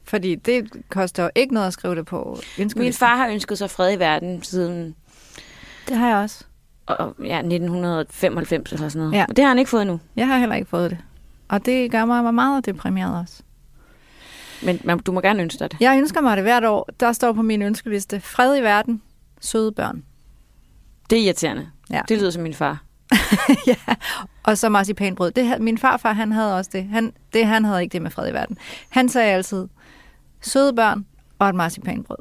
Fordi 0.03 0.35
det 0.35 0.71
koster 0.89 1.23
jo 1.23 1.29
ikke 1.35 1.53
noget 1.53 1.67
at 1.67 1.73
skrive 1.73 1.95
det 1.95 2.05
på 2.05 2.39
ønskelisten. 2.59 2.81
Min 2.81 2.93
far 2.93 3.15
har 3.15 3.27
ønsket 3.27 3.57
sig 3.57 3.69
fred 3.69 3.93
i 3.93 3.99
verden 3.99 4.43
siden 4.43 4.95
Det 5.87 5.97
har 5.97 6.07
jeg 6.07 6.17
også. 6.17 6.43
og, 6.85 7.15
ja, 7.23 7.37
1995 7.41 8.71
eller 8.71 8.89
sådan 8.89 8.99
noget. 9.07 9.13
Ja. 9.19 9.25
Og 9.29 9.35
det 9.35 9.43
har 9.43 9.49
han 9.49 9.59
ikke 9.59 9.69
fået 9.71 9.87
nu. 9.87 9.99
Jeg 10.15 10.27
har 10.27 10.37
heller 10.37 10.55
ikke 10.55 10.69
fået 10.69 10.91
det. 10.91 10.97
Og 11.49 11.65
det 11.65 11.91
gør 11.91 12.05
mig 12.05 12.33
meget 12.33 12.65
deprimeret 12.65 13.19
også. 13.21 13.43
Men 14.63 14.81
man, 14.83 14.99
du 14.99 15.11
må 15.11 15.21
gerne 15.21 15.43
ønske 15.43 15.59
dig 15.59 15.71
det. 15.71 15.81
Jeg 15.81 15.97
ønsker 15.97 16.21
mig 16.21 16.37
det 16.37 16.43
hvert 16.43 16.65
år. 16.65 16.89
Der 16.99 17.11
står 17.11 17.33
på 17.33 17.41
min 17.41 17.61
ønskeliste, 17.61 18.19
fred 18.19 18.57
i 18.57 18.61
verden, 18.61 19.01
søde 19.41 19.71
børn. 19.71 20.03
Det 21.09 21.19
er 21.19 21.23
irriterende. 21.23 21.69
Ja. 21.89 22.01
Det 22.07 22.17
lyder 22.17 22.31
som 22.31 22.43
min 22.43 22.53
far. 22.53 22.83
ja, 23.67 23.95
og 24.43 24.57
så 24.57 24.69
marcipanbrød. 24.69 25.31
Det, 25.31 25.61
min 25.61 25.77
farfar, 25.77 26.13
han 26.13 26.31
havde 26.31 26.57
også 26.57 26.69
det. 26.73 26.83
Han, 26.83 27.13
det. 27.33 27.45
han 27.45 27.65
havde 27.65 27.81
ikke 27.81 27.93
det 27.93 28.01
med 28.01 28.11
fred 28.11 28.29
i 28.29 28.33
verden. 28.33 28.57
Han 28.89 29.09
sagde 29.09 29.33
altid, 29.33 29.67
søde 30.41 30.73
børn 30.73 31.05
og 31.39 31.49
et 31.49 31.55
marcipanbrød. 31.55 32.17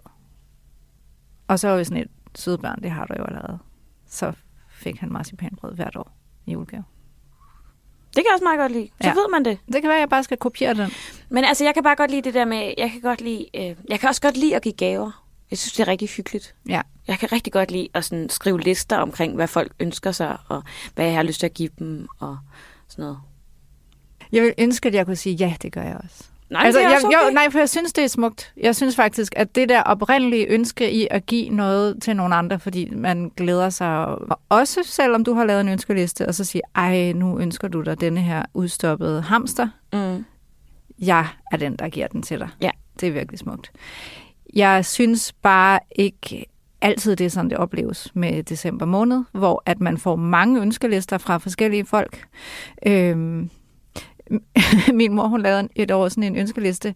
Og 1.49 1.59
så 1.59 1.68
var 1.68 1.76
vi 1.76 1.85
sådan 1.85 2.02
et, 2.02 2.09
søde 2.35 2.59
børn, 2.59 2.83
det 2.83 2.90
har 2.90 3.07
du 3.07 3.14
jo 3.18 3.25
allerede. 3.25 3.59
Så 4.07 4.33
fik 4.71 4.97
han 4.97 5.12
marcipanbrød 5.12 5.75
hvert 5.75 5.97
år 5.97 6.16
i 6.47 6.52
julegave. 6.52 6.85
Det 8.18 8.25
kan 8.25 8.30
jeg 8.30 8.34
også 8.34 8.44
meget 8.44 8.58
godt 8.58 8.72
lide. 8.72 8.88
Så 9.00 9.08
Ja. 9.08 9.14
ved 9.14 9.30
man 9.30 9.44
det. 9.44 9.58
Det 9.66 9.75
kan 9.82 9.88
være, 9.88 9.96
at 9.96 10.00
jeg 10.00 10.08
bare 10.08 10.25
skal 10.25 10.37
kopiere 10.37 10.75
den. 10.75 10.90
Men 11.28 11.44
altså, 11.44 11.64
jeg 11.64 11.75
kan 11.75 11.82
bare 11.82 11.96
godt 11.96 12.10
lide 12.10 12.22
det 12.22 12.34
der 12.34 12.44
med, 12.44 12.75
jeg 12.78 12.90
kan 12.90 13.00
godt 13.00 13.20
lide, 13.20 13.46
øh, 13.54 13.76
jeg 13.88 14.00
kan 14.00 14.08
også 14.08 14.20
godt 14.20 14.37
lide 14.37 14.56
at 14.56 14.62
give 14.62 14.72
gaver. 14.75 15.25
Jeg 15.50 15.58
synes, 15.58 15.72
det 15.72 15.80
er 15.80 15.88
rigtig 15.88 16.08
hyggeligt. 16.08 16.54
Ja. 16.68 16.80
Jeg 17.08 17.18
kan 17.18 17.32
rigtig 17.32 17.52
godt 17.52 17.70
lide 17.70 17.88
at 17.94 18.04
sådan, 18.04 18.28
skrive 18.30 18.60
lister 18.60 18.96
omkring, 18.96 19.34
hvad 19.34 19.48
folk 19.48 19.72
ønsker 19.80 20.12
sig, 20.12 20.37
og 20.48 20.62
hvad 20.94 21.04
jeg 21.06 21.14
har 21.14 21.22
lyst 21.22 21.40
til 21.40 21.46
at 21.46 21.54
give 21.54 21.68
dem, 21.78 22.08
og 22.20 22.38
sådan 22.88 23.02
noget. 23.02 23.18
Jeg 24.32 24.42
vil 24.42 24.54
ønske, 24.58 24.88
at 24.88 24.94
jeg 24.94 25.06
kunne 25.06 25.16
sige, 25.16 25.34
ja, 25.34 25.54
det 25.62 25.72
gør 25.72 25.82
jeg 25.82 25.96
også. 26.04 26.25
Nej, 26.50 26.62
altså, 26.64 26.81
jeg, 26.81 27.00
okay. 27.05 27.17
jo, 27.17 27.31
nej, 27.35 27.50
for 27.50 27.59
jeg 27.59 27.69
synes, 27.69 27.93
det 27.93 28.05
er 28.05 28.09
smukt. 28.09 28.52
Jeg 28.57 28.76
synes 28.76 28.97
faktisk, 28.97 29.33
at 29.37 29.55
det 29.55 29.69
der 29.69 29.83
oprindelige 29.83 30.47
ønske 30.47 30.93
i 30.93 31.07
at 31.11 31.26
give 31.26 31.49
noget 31.49 32.02
til 32.02 32.17
nogle 32.17 32.35
andre, 32.35 32.59
fordi 32.59 32.90
man 32.95 33.33
glæder 33.37 33.71
sig, 33.71 34.05
og 34.05 34.40
også 34.49 34.81
selvom 34.85 35.25
du 35.25 35.35
har 35.35 35.45
lavet 35.45 35.61
en 35.61 35.69
ønskeliste, 35.69 36.26
og 36.26 36.35
så 36.35 36.45
siger, 36.45 36.62
ej, 36.75 37.12
nu 37.12 37.38
ønsker 37.38 37.69
du 37.69 37.81
dig 37.81 38.00
denne 38.00 38.21
her 38.21 38.43
udstoppede 38.55 39.23
hamster. 39.23 39.69
Mm. 39.93 40.25
Jeg 40.99 41.26
er 41.52 41.57
den, 41.57 41.76
der 41.76 41.88
giver 41.88 42.07
den 42.07 42.23
til 42.23 42.38
dig. 42.38 42.49
Ja. 42.61 42.71
Det 43.00 43.09
er 43.09 43.12
virkelig 43.12 43.38
smukt. 43.38 43.73
Jeg 44.55 44.85
synes 44.85 45.33
bare 45.33 45.78
ikke 45.90 46.47
altid, 46.81 47.17
det 47.17 47.26
er 47.26 47.31
sådan, 47.31 47.50
det 47.50 47.59
opleves 47.59 48.11
med 48.14 48.43
december 48.43 48.87
måned, 48.87 49.25
hvor 49.33 49.62
at 49.67 49.81
man 49.81 49.99
får 49.99 50.17
mange 50.17 50.61
ønskelister 50.61 51.19
fra 51.19 51.38
forskellige 51.38 51.85
folk. 51.85 52.26
Øhm, 52.87 53.50
min 54.94 55.12
mor, 55.14 55.26
hun 55.26 55.42
lavede 55.42 55.68
et 55.76 55.90
år 55.90 56.08
sådan 56.08 56.23
en 56.25 56.37
ønskeliste 56.37 56.94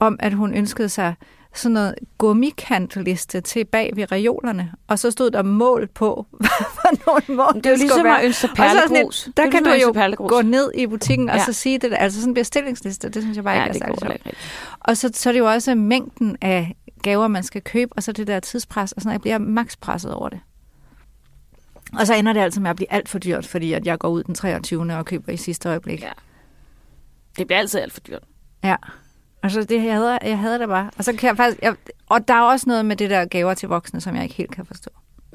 om, 0.00 0.16
at 0.20 0.32
hun 0.34 0.54
ønskede 0.54 0.88
sig 0.88 1.14
sådan 1.54 1.72
noget 1.74 1.94
gummikantliste 2.18 3.40
til 3.40 3.64
bag 3.64 3.92
ved 3.96 4.12
reolerne, 4.12 4.72
og 4.88 4.98
så 4.98 5.10
stod 5.10 5.30
der 5.30 5.42
mål 5.42 5.86
på, 5.94 6.26
for 6.74 7.06
nogle 7.06 7.22
mål 7.42 7.54
Det 7.62 7.66
er 7.66 7.70
jo 7.70 7.76
ligesom 7.76 8.04
være. 8.04 8.18
at 8.20 8.24
ønske 8.24 8.40
så 8.40 8.46
er 8.46 8.54
perlegrus. 8.56 9.26
et- 9.26 9.36
Der 9.36 9.42
Det 9.42 9.52
kan 9.52 9.64
du 9.64 9.70
ligesom 9.70 9.88
at 9.90 9.96
jo 9.96 10.00
perlegrus. 10.00 10.30
gå 10.30 10.42
ned 10.42 10.70
i 10.74 10.86
butikken 10.86 11.28
og 11.30 11.36
Ja. 11.36 11.44
så 11.44 11.52
sige 11.52 11.78
det, 11.78 11.94
altså 11.98 12.20
sådan 12.20 12.30
en 12.30 12.34
bestillingsliste, 12.34 13.08
det 13.08 13.22
synes 13.22 13.36
jeg 13.36 13.44
bare 13.44 13.54
Ja, 13.56 13.64
ikke 13.64 13.78
er 13.78 13.96
særlig 13.96 14.20
sjovt. 14.22 14.34
Og 14.80 14.96
så, 14.96 15.10
så 15.14 15.28
er 15.28 15.32
det 15.32 15.40
jo 15.40 15.46
også 15.46 15.74
mængden 15.74 16.36
af 16.40 16.76
gaver, 17.02 17.28
man 17.28 17.42
skal 17.42 17.62
købe, 17.62 17.92
og 17.96 18.02
så 18.02 18.12
det 18.12 18.26
der 18.26 18.40
tidspres, 18.40 18.92
og 18.92 19.02
sådan, 19.02 19.12
jeg 19.12 19.20
bliver 19.20 19.38
max 19.38 19.76
presset 19.80 20.14
over 20.14 20.28
det. 20.28 20.40
Og 21.98 22.06
så 22.06 22.14
ender 22.14 22.32
det 22.32 22.40
altså 22.40 22.60
med 22.60 22.70
at 22.70 22.76
blive 22.76 22.92
alt 22.92 23.08
for 23.08 23.18
dyrt, 23.18 23.46
fordi 23.46 23.72
at 23.72 23.86
jeg 23.86 23.98
går 23.98 24.08
ud 24.08 24.22
den 24.24 24.34
23. 24.34 24.94
og 24.96 25.04
køber 25.04 25.32
i 25.32 25.36
sidste 25.36 25.68
øjeblik. 25.68 26.02
Ja. 26.02 26.08
Det 27.38 27.46
bliver 27.46 27.58
altid 27.58 27.80
alt 27.80 27.92
for 27.92 28.00
dyrt. 28.00 28.22
Ja. 28.64 28.76
Altså, 29.42 29.64
det, 29.64 29.84
jeg, 29.84 29.94
hader, 29.94 30.18
jeg 30.22 30.38
hader 30.38 30.58
det 30.58 30.68
bare. 30.68 30.90
Og, 30.98 31.04
så 31.04 31.12
kan 31.12 31.28
jeg 31.28 31.36
faktisk, 31.36 31.62
jeg, 31.62 31.74
og 32.08 32.28
der 32.28 32.34
er 32.34 32.42
også 32.42 32.64
noget 32.68 32.86
med 32.86 32.96
det 32.96 33.10
der 33.10 33.24
gaver 33.24 33.54
til 33.54 33.68
voksne, 33.68 34.00
som 34.00 34.14
jeg 34.14 34.22
ikke 34.22 34.34
helt 34.34 34.50
kan 34.50 34.66
forstå. 34.66 34.90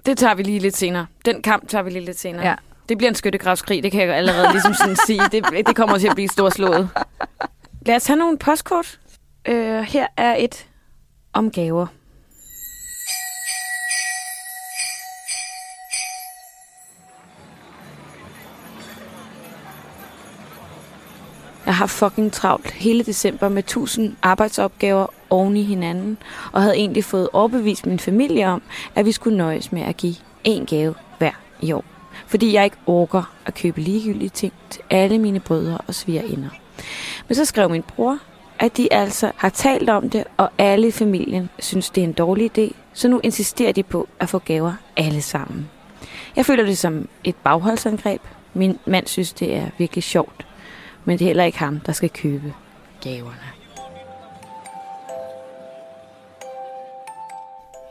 Det 0.05 0.17
tager 0.17 0.35
vi 0.35 0.43
lige 0.43 0.59
lidt 0.59 0.77
senere. 0.77 1.05
Den 1.25 1.41
kamp 1.41 1.67
tager 1.67 1.81
vi 1.81 1.89
lige 1.89 2.05
lidt 2.05 2.19
senere. 2.19 2.47
Ja. 2.47 2.55
Det 2.89 2.97
bliver 2.97 3.09
en 3.09 3.15
skyttegravskrig, 3.15 3.83
det 3.83 3.91
kan 3.91 4.07
jeg 4.07 4.15
allerede 4.15 4.51
ligesom 4.51 4.73
sådan 4.73 4.95
sige. 5.07 5.21
Det, 5.31 5.67
det 5.67 5.75
kommer 5.75 5.97
til 5.97 6.07
at 6.07 6.15
blive 6.15 6.27
storslået. 6.27 6.89
Lad 7.85 7.95
os 7.95 8.07
have 8.07 8.17
nogle 8.17 8.37
postkort. 8.37 8.99
Øh, 9.47 9.81
her 9.81 10.07
er 10.17 10.35
et 10.39 10.67
om 11.33 11.51
gaver. 11.51 11.87
Jeg 21.65 21.75
har 21.75 21.85
fucking 21.85 22.31
travlt 22.31 22.71
hele 22.71 23.03
december 23.03 23.49
med 23.49 23.63
tusind 23.63 24.15
arbejdsopgaver 24.21 25.07
oven 25.29 25.57
i 25.57 25.63
hinanden, 25.63 26.17
og 26.51 26.61
havde 26.61 26.75
egentlig 26.75 27.03
fået 27.03 27.29
overbevist 27.33 27.85
min 27.85 27.99
familie 27.99 28.47
om, 28.47 28.61
at 28.95 29.05
vi 29.05 29.11
skulle 29.11 29.37
nøjes 29.37 29.71
med 29.71 29.81
at 29.81 29.97
give 29.97 30.15
én 30.47 30.65
gave 30.65 30.95
hver 31.17 31.31
i 31.61 31.71
år. 31.71 31.85
Fordi 32.27 32.53
jeg 32.53 32.63
ikke 32.63 32.77
orker 32.85 33.33
at 33.45 33.53
købe 33.53 33.81
ligegyldige 33.81 34.29
ting 34.29 34.53
til 34.69 34.81
alle 34.89 35.19
mine 35.19 35.39
brødre 35.39 35.77
og 35.87 35.95
svigerinder. 35.95 36.49
Men 37.27 37.35
så 37.35 37.45
skrev 37.45 37.69
min 37.69 37.83
bror, 37.83 38.19
at 38.59 38.77
de 38.77 38.93
altså 38.93 39.31
har 39.35 39.49
talt 39.49 39.89
om 39.89 40.09
det, 40.09 40.23
og 40.37 40.49
alle 40.57 40.87
i 40.87 40.91
familien 40.91 41.49
synes, 41.59 41.89
det 41.89 42.01
er 42.01 42.07
en 42.07 42.13
dårlig 42.13 42.57
idé, 42.57 42.75
så 42.93 43.07
nu 43.07 43.19
insisterer 43.23 43.71
de 43.71 43.83
på 43.83 44.07
at 44.19 44.29
få 44.29 44.39
gaver 44.39 44.73
alle 44.97 45.21
sammen. 45.21 45.69
Jeg 46.35 46.45
føler 46.45 46.65
det 46.65 46.77
som 46.77 47.07
et 47.23 47.35
bagholdsangreb. 47.35 48.21
Min 48.53 48.79
mand 48.85 49.07
synes, 49.07 49.33
det 49.33 49.55
er 49.55 49.65
virkelig 49.77 50.03
sjovt, 50.03 50.45
men 51.05 51.19
det 51.19 51.25
er 51.25 51.29
heller 51.29 51.43
ikke 51.43 51.59
ham, 51.59 51.79
der 51.79 51.91
skal 51.91 52.09
købe 52.09 52.53
gaverne. 53.01 53.53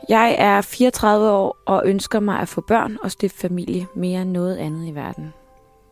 Jeg 0.09 0.35
er 0.39 0.61
34 0.61 1.31
år 1.31 1.57
og 1.65 1.81
ønsker 1.85 2.19
mig 2.19 2.39
at 2.39 2.47
få 2.47 2.61
børn 2.61 2.97
og 3.03 3.11
stifte 3.11 3.39
familie 3.39 3.87
mere 3.95 4.21
end 4.21 4.31
noget 4.31 4.57
andet 4.57 4.87
i 4.87 4.95
verden. 4.95 5.33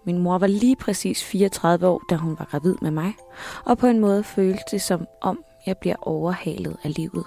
Min 0.06 0.18
mor 0.18 0.38
var 0.38 0.48
lige 0.48 0.75
præcis 0.75 1.24
34 1.24 1.88
år, 1.88 2.01
da 2.10 2.16
hun 2.16 2.36
var 2.40 2.46
gravid 2.51 2.75
med 2.82 2.92
mig, 2.92 3.13
og 3.66 3.78
på 3.78 3.88
en 3.88 4.00
måde 4.00 4.24
følte 4.24 4.63
det 4.72 4.82
som 4.82 5.06
om, 5.22 5.44
jeg 5.66 5.78
bliver 5.78 5.96
overhalet 6.01 6.78
af 6.84 6.96
livet. 6.96 7.25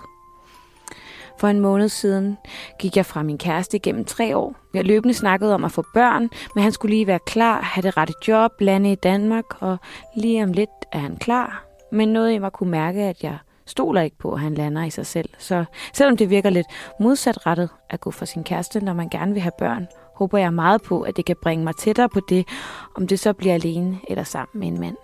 For 1.39 1.49
en 1.49 1.61
måned 1.61 1.89
siden 1.89 2.39
gik 2.79 2.97
jeg 2.97 3.07
fra 3.07 3.23
min 3.23 3.39
kæreste 3.39 3.77
igennem 3.77 4.05
tre 4.05 4.37
år. 4.37 4.57
Vi 4.73 4.83
løbende 4.83 5.15
snakkede 5.15 5.55
om 5.55 5.65
at 5.65 5.73
få 5.73 5.85
børn, 5.95 6.29
men 6.55 6.63
han 6.63 6.73
skulle 6.73 6.95
lige 6.95 7.07
være 7.07 7.19
klar, 7.27 7.61
have 7.61 7.83
det 7.83 7.97
rette 7.97 8.15
job, 8.29 8.53
lande 8.61 8.93
i 8.93 8.95
Danmark, 8.95 9.45
og 9.61 9.77
lige 10.17 10.43
om 10.43 10.53
lidt 10.53 10.71
er 10.93 10.99
han 10.99 11.17
klar. 11.17 11.65
Men 11.93 12.09
noget 12.09 12.33
i 12.33 12.39
mig 12.39 12.53
kunne 12.53 12.71
mærke, 12.71 13.03
at 13.03 13.23
jeg 13.23 13.39
stoler 13.67 14.01
ikke 14.01 14.19
på, 14.19 14.33
at 14.33 14.41
han 14.41 14.55
lander 14.55 14.85
i 14.85 14.91
sig 14.91 15.07
selv. 15.07 15.29
Så 15.39 15.65
selvom 15.93 16.17
det 16.17 16.31
virker 16.31 16.51
lidt 16.51 16.67
modsatrettet 17.01 17.69
at 17.91 18.01
gå 18.01 18.11
for 18.11 18.25
sin 18.25 18.45
kæreste, 18.45 18.81
når 18.81 18.93
man 18.93 19.09
gerne 19.09 19.33
vil 19.33 19.43
have 19.43 19.53
børn, 19.59 19.87
håber 20.15 20.39
jeg 20.39 20.55
meget 20.55 20.83
på, 20.83 21.01
at 21.01 21.17
det 21.17 21.25
kan 21.25 21.37
bringe 21.43 21.65
mig 21.65 21.77
tættere 21.77 22.09
på 22.09 22.21
det, 22.29 22.49
om 22.95 23.07
det 23.07 23.21
så 23.21 23.33
bliver 23.33 23.55
alene 23.55 23.99
eller 24.09 24.25
sammen 24.25 24.61
med 24.61 24.69
en 24.69 24.81
mand. 24.81 24.97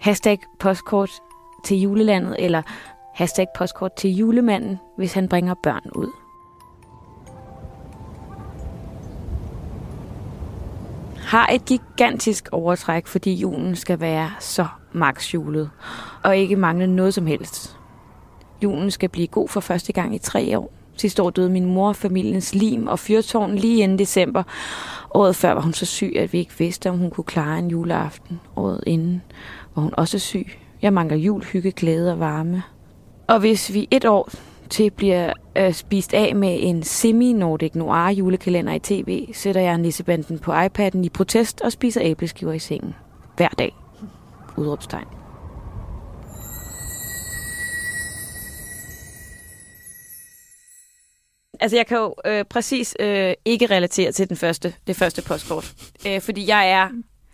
Hashtag 0.00 0.38
postkort 0.58 1.10
til 1.64 1.80
julelandet, 1.80 2.36
eller 2.38 2.62
hashtag 3.18 3.46
postkort 3.54 3.92
til 3.94 4.16
julemanden, 4.16 4.78
hvis 4.96 5.12
han 5.12 5.28
bringer 5.28 5.54
børn 5.62 5.90
ud. 5.94 6.10
Har 11.16 11.46
et 11.46 11.64
gigantisk 11.64 12.48
overtræk, 12.52 13.06
fordi 13.06 13.34
julen 13.34 13.76
skal 13.76 14.00
være 14.00 14.30
så 14.40 14.66
max 14.92 15.34
julet, 15.34 15.70
og 16.24 16.36
ikke 16.36 16.56
mangle 16.56 16.86
noget 16.86 17.14
som 17.14 17.26
helst. 17.26 17.76
Julen 18.62 18.90
skal 18.90 19.08
blive 19.08 19.26
god 19.26 19.48
for 19.48 19.60
første 19.60 19.92
gang 19.92 20.14
i 20.14 20.18
tre 20.18 20.58
år. 20.58 20.72
Sidste 20.96 21.22
år 21.22 21.30
døde 21.30 21.50
min 21.50 21.64
mor, 21.64 21.92
familiens 21.92 22.54
lim 22.54 22.86
og 22.86 22.98
fyrtårn 22.98 23.54
lige 23.54 23.82
inden 23.82 23.98
december. 23.98 24.42
Året 25.14 25.36
før 25.36 25.52
var 25.52 25.60
hun 25.60 25.72
så 25.72 25.86
syg, 25.86 26.12
at 26.16 26.32
vi 26.32 26.38
ikke 26.38 26.58
vidste, 26.58 26.90
om 26.90 26.98
hun 26.98 27.10
kunne 27.10 27.24
klare 27.24 27.58
en 27.58 27.68
juleaften. 27.70 28.40
Året 28.56 28.80
inden 28.86 29.22
var 29.74 29.82
hun 29.82 29.94
også 29.96 30.18
syg. 30.18 30.46
Jeg 30.82 30.92
mangler 30.92 31.16
jul, 31.16 31.44
hygge, 31.44 31.72
glæde 31.72 32.12
og 32.12 32.20
varme. 32.20 32.62
Og 33.28 33.40
hvis 33.40 33.74
vi 33.74 33.88
et 33.90 34.04
år 34.04 34.30
til 34.70 34.90
bliver 34.90 35.32
øh, 35.56 35.72
spist 35.72 36.14
af 36.14 36.36
med 36.36 36.58
en 36.60 36.82
semi-Nordic 36.82 37.70
Noir 37.74 38.10
julekalender 38.10 38.72
i 38.72 38.78
tv, 38.78 39.28
sætter 39.32 39.60
jeg 39.60 39.78
nissebanden 39.78 40.38
på 40.38 40.52
iPad'en 40.52 41.04
i 41.04 41.08
protest 41.08 41.60
og 41.60 41.72
spiser 41.72 42.00
æbleskiver 42.04 42.52
i 42.52 42.58
sengen. 42.58 42.94
Hver 43.36 43.48
dag. 43.48 43.74
Udråbstegn. 44.56 45.06
Altså, 51.60 51.76
jeg 51.76 51.86
kan 51.86 51.98
jo 51.98 52.14
øh, 52.26 52.44
præcis 52.44 52.96
øh, 53.00 53.34
ikke 53.44 53.66
relatere 53.66 54.12
til 54.12 54.28
den 54.28 54.36
første, 54.36 54.74
det 54.86 54.96
første 54.96 55.22
postkort. 55.22 55.74
Øh, 56.06 56.20
fordi 56.20 56.48
jeg 56.48 56.70
er... 56.70 56.88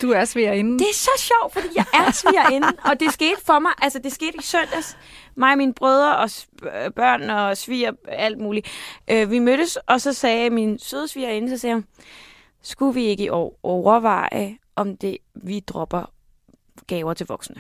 Du 0.05 0.11
er 0.11 0.25
svigerinde. 0.25 0.79
Det 0.79 0.87
er 0.89 0.95
så 0.95 1.11
sjovt, 1.19 1.53
fordi 1.53 1.67
jeg 1.77 1.85
er 1.95 2.11
svigerinde, 2.13 2.69
og 2.91 3.01
det 3.01 3.13
skete 3.13 3.37
for 3.47 3.59
mig, 3.59 3.73
altså 3.83 3.99
det 3.99 4.13
skete 4.13 4.33
i 4.39 4.43
søndags. 4.43 4.97
Mig 5.35 5.53
og 5.53 5.59
mine 5.59 5.75
brødre 5.75 6.17
og 6.17 6.31
øh, 6.63 6.91
børn 6.91 7.31
og 7.31 7.57
sviger, 7.57 7.93
alt 8.09 8.39
muligt. 8.39 8.69
Øh, 9.11 9.31
vi 9.31 9.39
mødtes, 9.39 9.77
og 9.77 10.01
så 10.01 10.13
sagde 10.13 10.51
min 10.51 10.79
søde 10.79 11.09
svigerinde, 11.09 11.51
så 11.51 11.57
sagde 11.59 11.75
hun, 11.75 11.85
skulle 12.63 12.95
vi 12.95 13.05
ikke 13.05 13.25
i 13.25 13.29
år 13.29 13.59
overveje, 13.63 14.57
om 14.77 14.97
det 14.97 15.17
vi 15.35 15.61
dropper 15.61 16.11
gaver 16.87 17.15
til 17.15 17.27
voksne? 17.27 17.57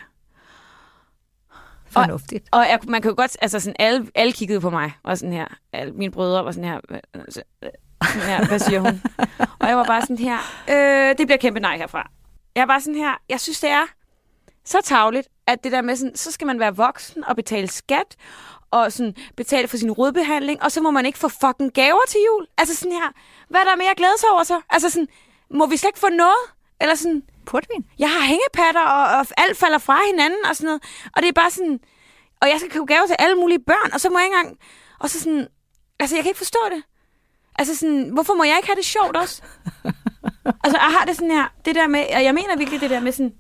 Fornuftigt. 1.86 2.48
Og 2.52 2.58
jeg, 2.60 2.78
man 2.88 3.02
kan 3.02 3.08
jo 3.10 3.14
godt, 3.16 3.36
altså 3.42 3.60
sådan, 3.60 3.76
alle, 3.78 4.06
alle 4.14 4.32
kiggede 4.32 4.60
på 4.60 4.70
mig, 4.70 4.92
og 5.02 5.18
sådan 5.18 5.32
her, 5.32 5.46
alle 5.72 5.92
mine 5.92 6.12
brødre 6.12 6.44
var 6.44 6.50
sådan 6.52 6.70
her, 6.70 6.80
"Hvad- 6.88 7.00
altså, 7.14 7.42
øh, 7.64 7.70
sådan 8.12 8.28
her, 8.28 8.46
hvad 8.46 8.58
siger 8.58 8.80
hun? 8.80 9.02
og 9.60 9.68
jeg 9.68 9.76
var 9.76 9.84
bare 9.84 10.02
sådan 10.02 10.18
her, 10.18 10.38
øh, 10.70 11.18
det 11.18 11.26
bliver 11.26 11.38
kæmpe 11.38 11.60
nej 11.60 11.76
herfra. 11.76 12.10
Jeg 12.54 12.62
er 12.62 12.66
bare 12.66 12.80
sådan 12.80 13.00
her, 13.00 13.14
jeg 13.28 13.40
synes 13.40 13.60
det 13.60 13.70
er 13.70 13.86
så 14.64 14.80
tavligt, 14.84 15.28
at 15.46 15.64
det 15.64 15.72
der 15.72 15.82
med 15.82 15.96
sådan, 15.96 16.16
så 16.16 16.30
skal 16.30 16.46
man 16.46 16.60
være 16.60 16.76
voksen 16.76 17.24
og 17.24 17.36
betale 17.36 17.68
skat, 17.68 18.16
og 18.70 18.92
sådan 18.92 19.14
betale 19.36 19.68
for 19.68 19.76
sin 19.76 19.90
rodbehandling, 19.92 20.62
og 20.62 20.72
så 20.72 20.80
må 20.80 20.90
man 20.90 21.06
ikke 21.06 21.18
få 21.18 21.28
fucking 21.28 21.72
gaver 21.72 22.04
til 22.08 22.20
jul. 22.26 22.46
Altså 22.58 22.74
sådan 22.76 22.92
her, 22.92 23.08
hvad 23.48 23.60
er 23.60 23.64
der 23.64 23.76
mere 23.76 23.90
at 23.90 23.96
glæde 23.96 24.18
sig 24.18 24.28
over 24.30 24.44
så? 24.44 24.60
Altså 24.70 24.90
sådan, 24.90 25.08
må 25.50 25.66
vi 25.66 25.76
slet 25.76 25.88
ikke 25.88 25.98
få 25.98 26.08
noget? 26.08 26.44
Eller 26.80 26.94
sådan, 26.94 27.22
Portvin. 27.46 27.84
jeg 27.98 28.10
har 28.10 28.20
hængepatter, 28.20 28.80
og, 28.82 29.18
og 29.18 29.26
alt 29.36 29.56
falder 29.56 29.78
fra 29.78 29.98
hinanden 30.10 30.44
og 30.48 30.56
sådan 30.56 30.66
noget. 30.66 30.82
Og 31.16 31.22
det 31.22 31.28
er 31.28 31.32
bare 31.32 31.50
sådan... 31.50 31.80
Og 32.40 32.48
jeg 32.48 32.56
skal 32.58 32.70
købe 32.70 32.86
gaver 32.86 33.06
til 33.06 33.16
alle 33.18 33.36
mulige 33.36 33.64
børn, 33.66 33.92
og 33.92 34.00
så 34.00 34.10
må 34.10 34.18
jeg 34.18 34.26
ikke 34.26 34.36
engang... 34.36 34.58
Og 34.98 35.10
så 35.10 35.20
sådan... 35.20 35.48
Altså, 35.98 36.16
jeg 36.16 36.22
kan 36.24 36.30
ikke 36.30 36.38
forstå 36.38 36.58
det. 36.70 36.82
Altså 37.58 37.76
sådan, 37.76 38.08
hvorfor 38.08 38.34
må 38.34 38.44
jeg 38.44 38.56
ikke 38.56 38.68
have 38.68 38.76
det 38.76 38.84
sjovt 38.84 39.16
også? 39.16 39.42
altså, 40.44 40.78
jeg 40.78 40.96
har 40.98 41.04
det 41.04 41.16
sådan 41.16 41.30
her... 41.30 41.44
Det 41.64 41.74
der 41.74 41.86
med... 41.86 42.04
Og 42.14 42.24
jeg 42.24 42.34
mener 42.34 42.56
virkelig 42.56 42.80
det 42.80 42.90
der 42.90 43.00
med 43.00 43.12
sådan... 43.12 43.32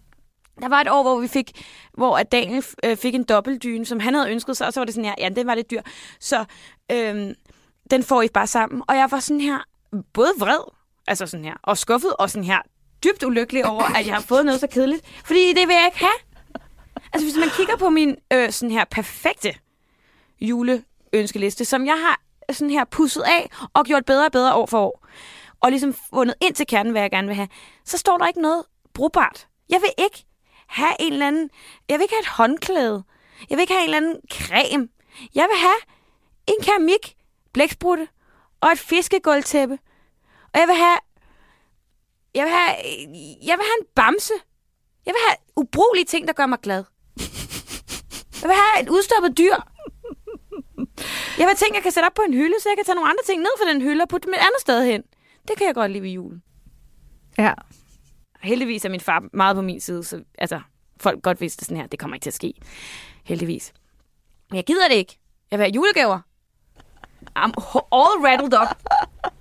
Der 0.60 0.68
var 0.68 0.80
et 0.80 0.88
år, 0.90 1.02
hvor 1.02 1.20
vi 1.20 1.28
fik, 1.28 1.64
hvor 1.94 2.18
at 2.18 2.32
Daniel 2.32 2.64
øh, 2.84 2.96
fik 2.96 3.14
en 3.14 3.24
dobbeltdyne, 3.24 3.86
som 3.86 4.00
han 4.00 4.14
havde 4.14 4.30
ønsket 4.30 4.56
sig, 4.56 4.66
og 4.66 4.72
så 4.72 4.80
var 4.80 4.84
det 4.84 4.94
sådan 4.94 5.08
her, 5.08 5.14
ja, 5.18 5.28
den 5.28 5.46
var 5.46 5.54
lidt 5.54 5.70
dyr. 5.70 5.82
Så 6.20 6.44
øhm, 6.92 7.34
den 7.90 8.02
får 8.02 8.22
I 8.22 8.28
bare 8.34 8.46
sammen. 8.46 8.82
Og 8.88 8.96
jeg 8.96 9.10
var 9.10 9.20
sådan 9.20 9.40
her, 9.40 9.58
både 10.12 10.32
vred, 10.38 10.72
altså 11.06 11.26
sådan 11.26 11.44
her, 11.44 11.54
og 11.62 11.78
skuffet, 11.78 12.16
og 12.18 12.30
sådan 12.30 12.44
her, 12.44 12.58
dybt 13.04 13.22
ulykkelig 13.22 13.66
over, 13.66 13.82
at 13.82 14.06
jeg 14.06 14.14
har 14.14 14.22
fået 14.22 14.44
noget 14.44 14.60
så 14.60 14.66
kedeligt. 14.66 15.02
Fordi 15.24 15.48
det 15.48 15.68
vil 15.68 15.74
jeg 15.74 15.86
ikke 15.86 15.98
have. 15.98 16.18
Altså, 17.12 17.26
hvis 17.26 17.36
man 17.36 17.48
kigger 17.56 17.76
på 17.76 17.88
min 17.88 18.16
øh, 18.32 18.50
sådan 18.50 18.70
her 18.70 18.84
perfekte 18.90 19.54
juleønskeliste, 20.40 21.64
som 21.64 21.86
jeg 21.86 22.00
har 22.06 22.20
øh, 22.50 22.54
sådan 22.54 22.70
her 22.70 22.84
pusset 22.84 23.22
af 23.22 23.50
og 23.74 23.84
gjort 23.84 24.04
bedre 24.04 24.26
og 24.26 24.32
bedre 24.32 24.54
år 24.54 24.66
for 24.66 24.80
år, 24.80 25.06
og 25.64 25.70
ligesom 25.70 25.94
fundet 26.14 26.34
ind 26.40 26.54
til 26.54 26.66
kernen, 26.66 26.92
hvad 26.92 27.02
jeg 27.02 27.10
gerne 27.10 27.28
vil 27.28 27.36
have, 27.36 27.48
så 27.84 27.98
står 27.98 28.18
der 28.18 28.26
ikke 28.26 28.40
noget 28.40 28.64
brugbart. 28.94 29.48
Jeg 29.68 29.80
vil 29.80 29.90
ikke 29.98 30.24
have 30.66 30.96
en 31.00 31.12
eller 31.12 31.26
anden... 31.26 31.50
Jeg 31.88 31.98
vil 31.98 32.02
ikke 32.02 32.14
have 32.14 32.20
et 32.20 32.28
håndklæde. 32.28 33.04
Jeg 33.50 33.56
vil 33.56 33.60
ikke 33.60 33.72
have 33.72 33.82
en 33.82 33.94
eller 33.94 33.96
anden 33.96 34.20
creme. 34.32 34.88
Jeg 35.34 35.48
vil 35.50 35.58
have 35.58 35.80
en 36.46 36.64
keramik, 36.64 37.16
blæksprutte 37.52 38.08
og 38.60 38.72
et 38.72 38.78
fiskegulvtæppe. 38.78 39.78
Og 40.54 40.60
jeg 40.60 40.68
vil 40.68 40.76
have... 40.76 40.98
Jeg 42.34 42.44
vil 42.44 42.52
have, 42.52 42.76
jeg 43.48 43.58
vil 43.58 43.64
have 43.70 43.78
en 43.80 43.86
bamse. 43.94 44.34
Jeg 45.06 45.14
vil 45.14 45.22
have 45.28 45.36
ubrugelige 45.56 46.04
ting, 46.04 46.28
der 46.28 46.34
gør 46.34 46.46
mig 46.46 46.58
glad. 46.60 46.84
Jeg 48.42 48.48
vil 48.48 48.56
have 48.56 48.82
et 48.82 48.88
udstoppet 48.88 49.38
dyr. 49.38 49.56
Jeg 51.38 51.46
vil 51.48 51.56
tænke, 51.56 51.74
jeg 51.74 51.82
kan 51.82 51.92
sætte 51.92 52.06
op 52.06 52.14
på 52.14 52.22
en 52.22 52.34
hylde, 52.34 52.60
så 52.60 52.68
jeg 52.68 52.76
kan 52.76 52.84
tage 52.84 52.94
nogle 52.94 53.10
andre 53.10 53.24
ting 53.26 53.40
ned 53.40 53.54
fra 53.58 53.70
den 53.70 53.82
hylde 53.82 54.02
og 54.02 54.08
putte 54.08 54.26
dem 54.26 54.34
et 54.34 54.38
andet 54.38 54.60
sted 54.60 54.84
hen. 54.84 55.02
Det 55.48 55.56
kan 55.58 55.66
jeg 55.66 55.74
godt 55.74 55.90
lide 55.90 56.02
ved 56.02 56.10
julen. 56.10 56.42
Ja. 57.38 57.52
Heldigvis 58.40 58.84
er 58.84 58.88
min 58.88 59.00
far 59.00 59.24
meget 59.32 59.56
på 59.56 59.62
min 59.62 59.80
side, 59.80 60.04
så 60.04 60.24
altså, 60.38 60.60
folk 61.00 61.22
godt 61.22 61.40
vidste 61.40 61.64
sådan 61.64 61.76
her, 61.76 61.86
det 61.86 61.98
kommer 61.98 62.14
ikke 62.14 62.24
til 62.24 62.30
at 62.30 62.34
ske. 62.34 62.54
Heldigvis. 63.24 63.72
Men 64.50 64.56
jeg 64.56 64.64
gider 64.64 64.88
det 64.88 64.94
ikke. 64.94 65.18
Jeg 65.50 65.58
vil 65.58 65.64
have 65.64 65.74
julegaver. 65.74 66.18
I'm 67.38 67.52
all 67.92 68.20
rattled 68.26 68.54
up. 68.62 68.76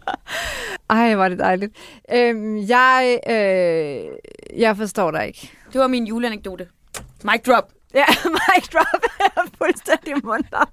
Ej, 0.89 1.15
var 1.15 1.29
det 1.29 1.39
dejligt. 1.39 1.75
Øhm, 2.13 2.57
jeg, 2.57 3.19
øh, 3.27 4.60
jeg 4.60 4.77
forstår 4.77 5.12
dig 5.12 5.27
ikke. 5.27 5.51
Det 5.74 5.81
var 5.81 5.88
min 5.88 6.07
juleanekdote. 6.07 6.67
Mic 7.24 7.41
drop. 7.41 7.72
Ja, 8.01 8.05
mic 8.25 8.67
drop 8.73 9.03
er 9.19 9.41
fuldstændig 9.57 10.13
mundlam. 10.23 10.67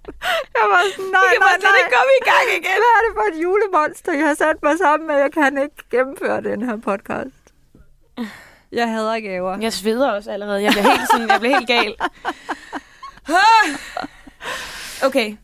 Jeg 0.59 0.67
var 0.73 0.83
sådan, 0.97 1.11
nej, 1.11 1.21
Det 1.33 1.41
nej, 1.41 1.57
nej. 1.63 1.79
ikke 1.81 1.95
komme 1.99 2.13
i 2.21 2.25
gang 2.33 2.47
igen. 2.59 2.79
Hvad 2.83 2.93
er 2.99 3.03
det 3.07 3.13
for 3.19 3.27
et 3.37 3.43
julemonster, 3.43 4.13
jeg 4.13 4.27
har 4.27 4.35
sat 4.35 4.57
mig 4.63 4.79
sammen 4.79 5.07
med? 5.07 5.17
Jeg 5.17 5.33
kan 5.33 5.63
ikke 5.63 5.77
gennemføre 5.91 6.41
den 6.41 6.63
her 6.63 6.77
podcast. 6.77 7.31
Jeg 8.73 8.89
hader 8.91 9.21
gaver. 9.21 9.59
Jeg 9.61 9.73
sveder 9.73 10.11
også 10.11 10.31
allerede. 10.31 10.63
Jeg 10.63 10.73
bliver 10.73 10.91
helt, 10.91 11.11
sådan, 11.13 11.29
jeg 11.29 11.41
bliver 11.41 11.57
helt 11.59 11.69
gal. 11.69 11.95
Okay, 15.05 15.37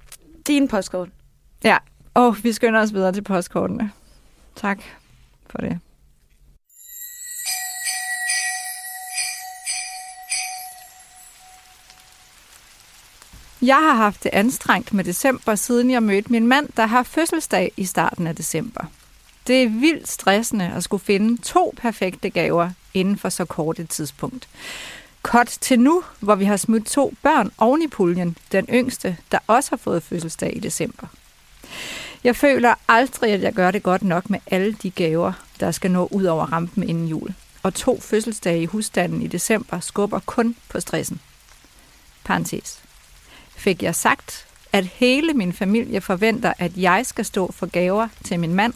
din 0.47 0.68
postkort. 0.68 1.09
Ja, 1.64 1.76
og 2.14 2.37
vi 2.45 2.52
skynder 2.52 2.80
os 2.80 2.92
videre 2.95 3.12
til 3.12 3.23
postkortene. 3.25 3.92
Tak 4.56 4.78
for 5.50 5.59
det. 5.59 5.80
Jeg 13.62 13.76
har 13.76 13.94
haft 13.94 14.22
det 14.22 14.30
anstrengt 14.32 14.92
med 14.92 15.04
december, 15.04 15.54
siden 15.54 15.90
jeg 15.90 16.02
mødte 16.02 16.32
min 16.32 16.46
mand, 16.46 16.68
der 16.76 16.86
har 16.86 17.02
fødselsdag 17.02 17.72
i 17.76 17.84
starten 17.84 18.26
af 18.26 18.36
december. 18.36 18.84
Det 19.46 19.62
er 19.62 19.68
vildt 19.68 20.08
stressende 20.08 20.72
at 20.76 20.84
skulle 20.84 21.04
finde 21.04 21.42
to 21.42 21.75
perfekte 21.76 22.30
gaver 22.30 22.70
inden 22.94 23.18
for 23.18 23.28
så 23.28 23.44
kort 23.44 23.78
et 23.78 23.90
tidspunkt. 23.90 24.48
Kort 25.22 25.46
til 25.46 25.80
nu, 25.80 26.04
hvor 26.20 26.34
vi 26.34 26.44
har 26.44 26.56
smidt 26.56 26.86
to 26.86 27.14
børn 27.22 27.50
oven 27.58 27.82
i 27.82 27.86
puljen, 27.86 28.36
den 28.52 28.66
yngste, 28.72 29.16
der 29.32 29.38
også 29.46 29.70
har 29.70 29.76
fået 29.76 30.02
fødselsdag 30.02 30.56
i 30.56 30.60
december. 30.60 31.06
Jeg 32.25 32.36
føler 32.36 32.75
aldrig, 32.88 33.32
at 33.32 33.42
jeg 33.42 33.52
gør 33.52 33.70
det 33.70 33.82
godt 33.82 34.02
nok 34.02 34.30
med 34.30 34.38
alle 34.46 34.72
de 34.72 34.90
gaver, 34.90 35.32
der 35.60 35.70
skal 35.70 35.90
nå 35.90 36.08
ud 36.10 36.25
over 36.25 36.46
rampen 36.46 36.88
inden 36.88 37.08
jul. 37.08 37.34
Og 37.62 37.75
to 37.75 38.00
fødselsdage 38.00 38.62
i 38.62 38.66
husstanden 38.66 39.22
i 39.22 39.26
december 39.26 39.80
skubber 39.80 40.20
kun 40.26 40.56
på 40.68 40.80
stressen. 40.80 41.20
Parenthes. 42.25 42.86
Fik 43.56 43.82
jeg 43.82 43.94
sagt, 43.94 44.46
at 44.72 44.84
hele 44.86 45.34
min 45.34 45.52
familie 45.52 46.00
forventer, 46.00 46.52
at 46.58 46.76
jeg 46.76 47.06
skal 47.06 47.25
stå 47.25 47.52
for 47.52 47.66
gaver 47.66 48.08
til 48.25 48.40
min 48.40 48.54
mand, 48.54 48.72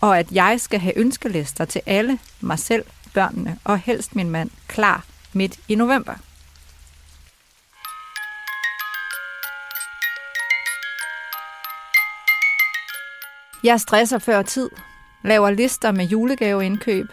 og 0.00 0.18
at 0.18 0.32
jeg 0.32 0.60
skal 0.60 0.80
have 0.80 0.98
ønskelister 0.98 1.64
til 1.64 1.80
alle, 1.86 2.18
mig 2.40 2.58
selv, 2.58 2.84
børnene 3.14 3.58
og 3.64 3.78
helst 3.78 4.16
min 4.16 4.30
mand, 4.30 4.50
klar 4.68 5.04
midt 5.32 5.58
i 5.68 5.74
november. 5.74 6.14
Jeg 13.64 13.80
stresser 13.80 14.18
før 14.18 14.42
tid, 14.42 14.70
laver 15.24 15.50
lister 15.50 15.92
med 15.92 16.04
julegaveindkøb. 16.04 17.06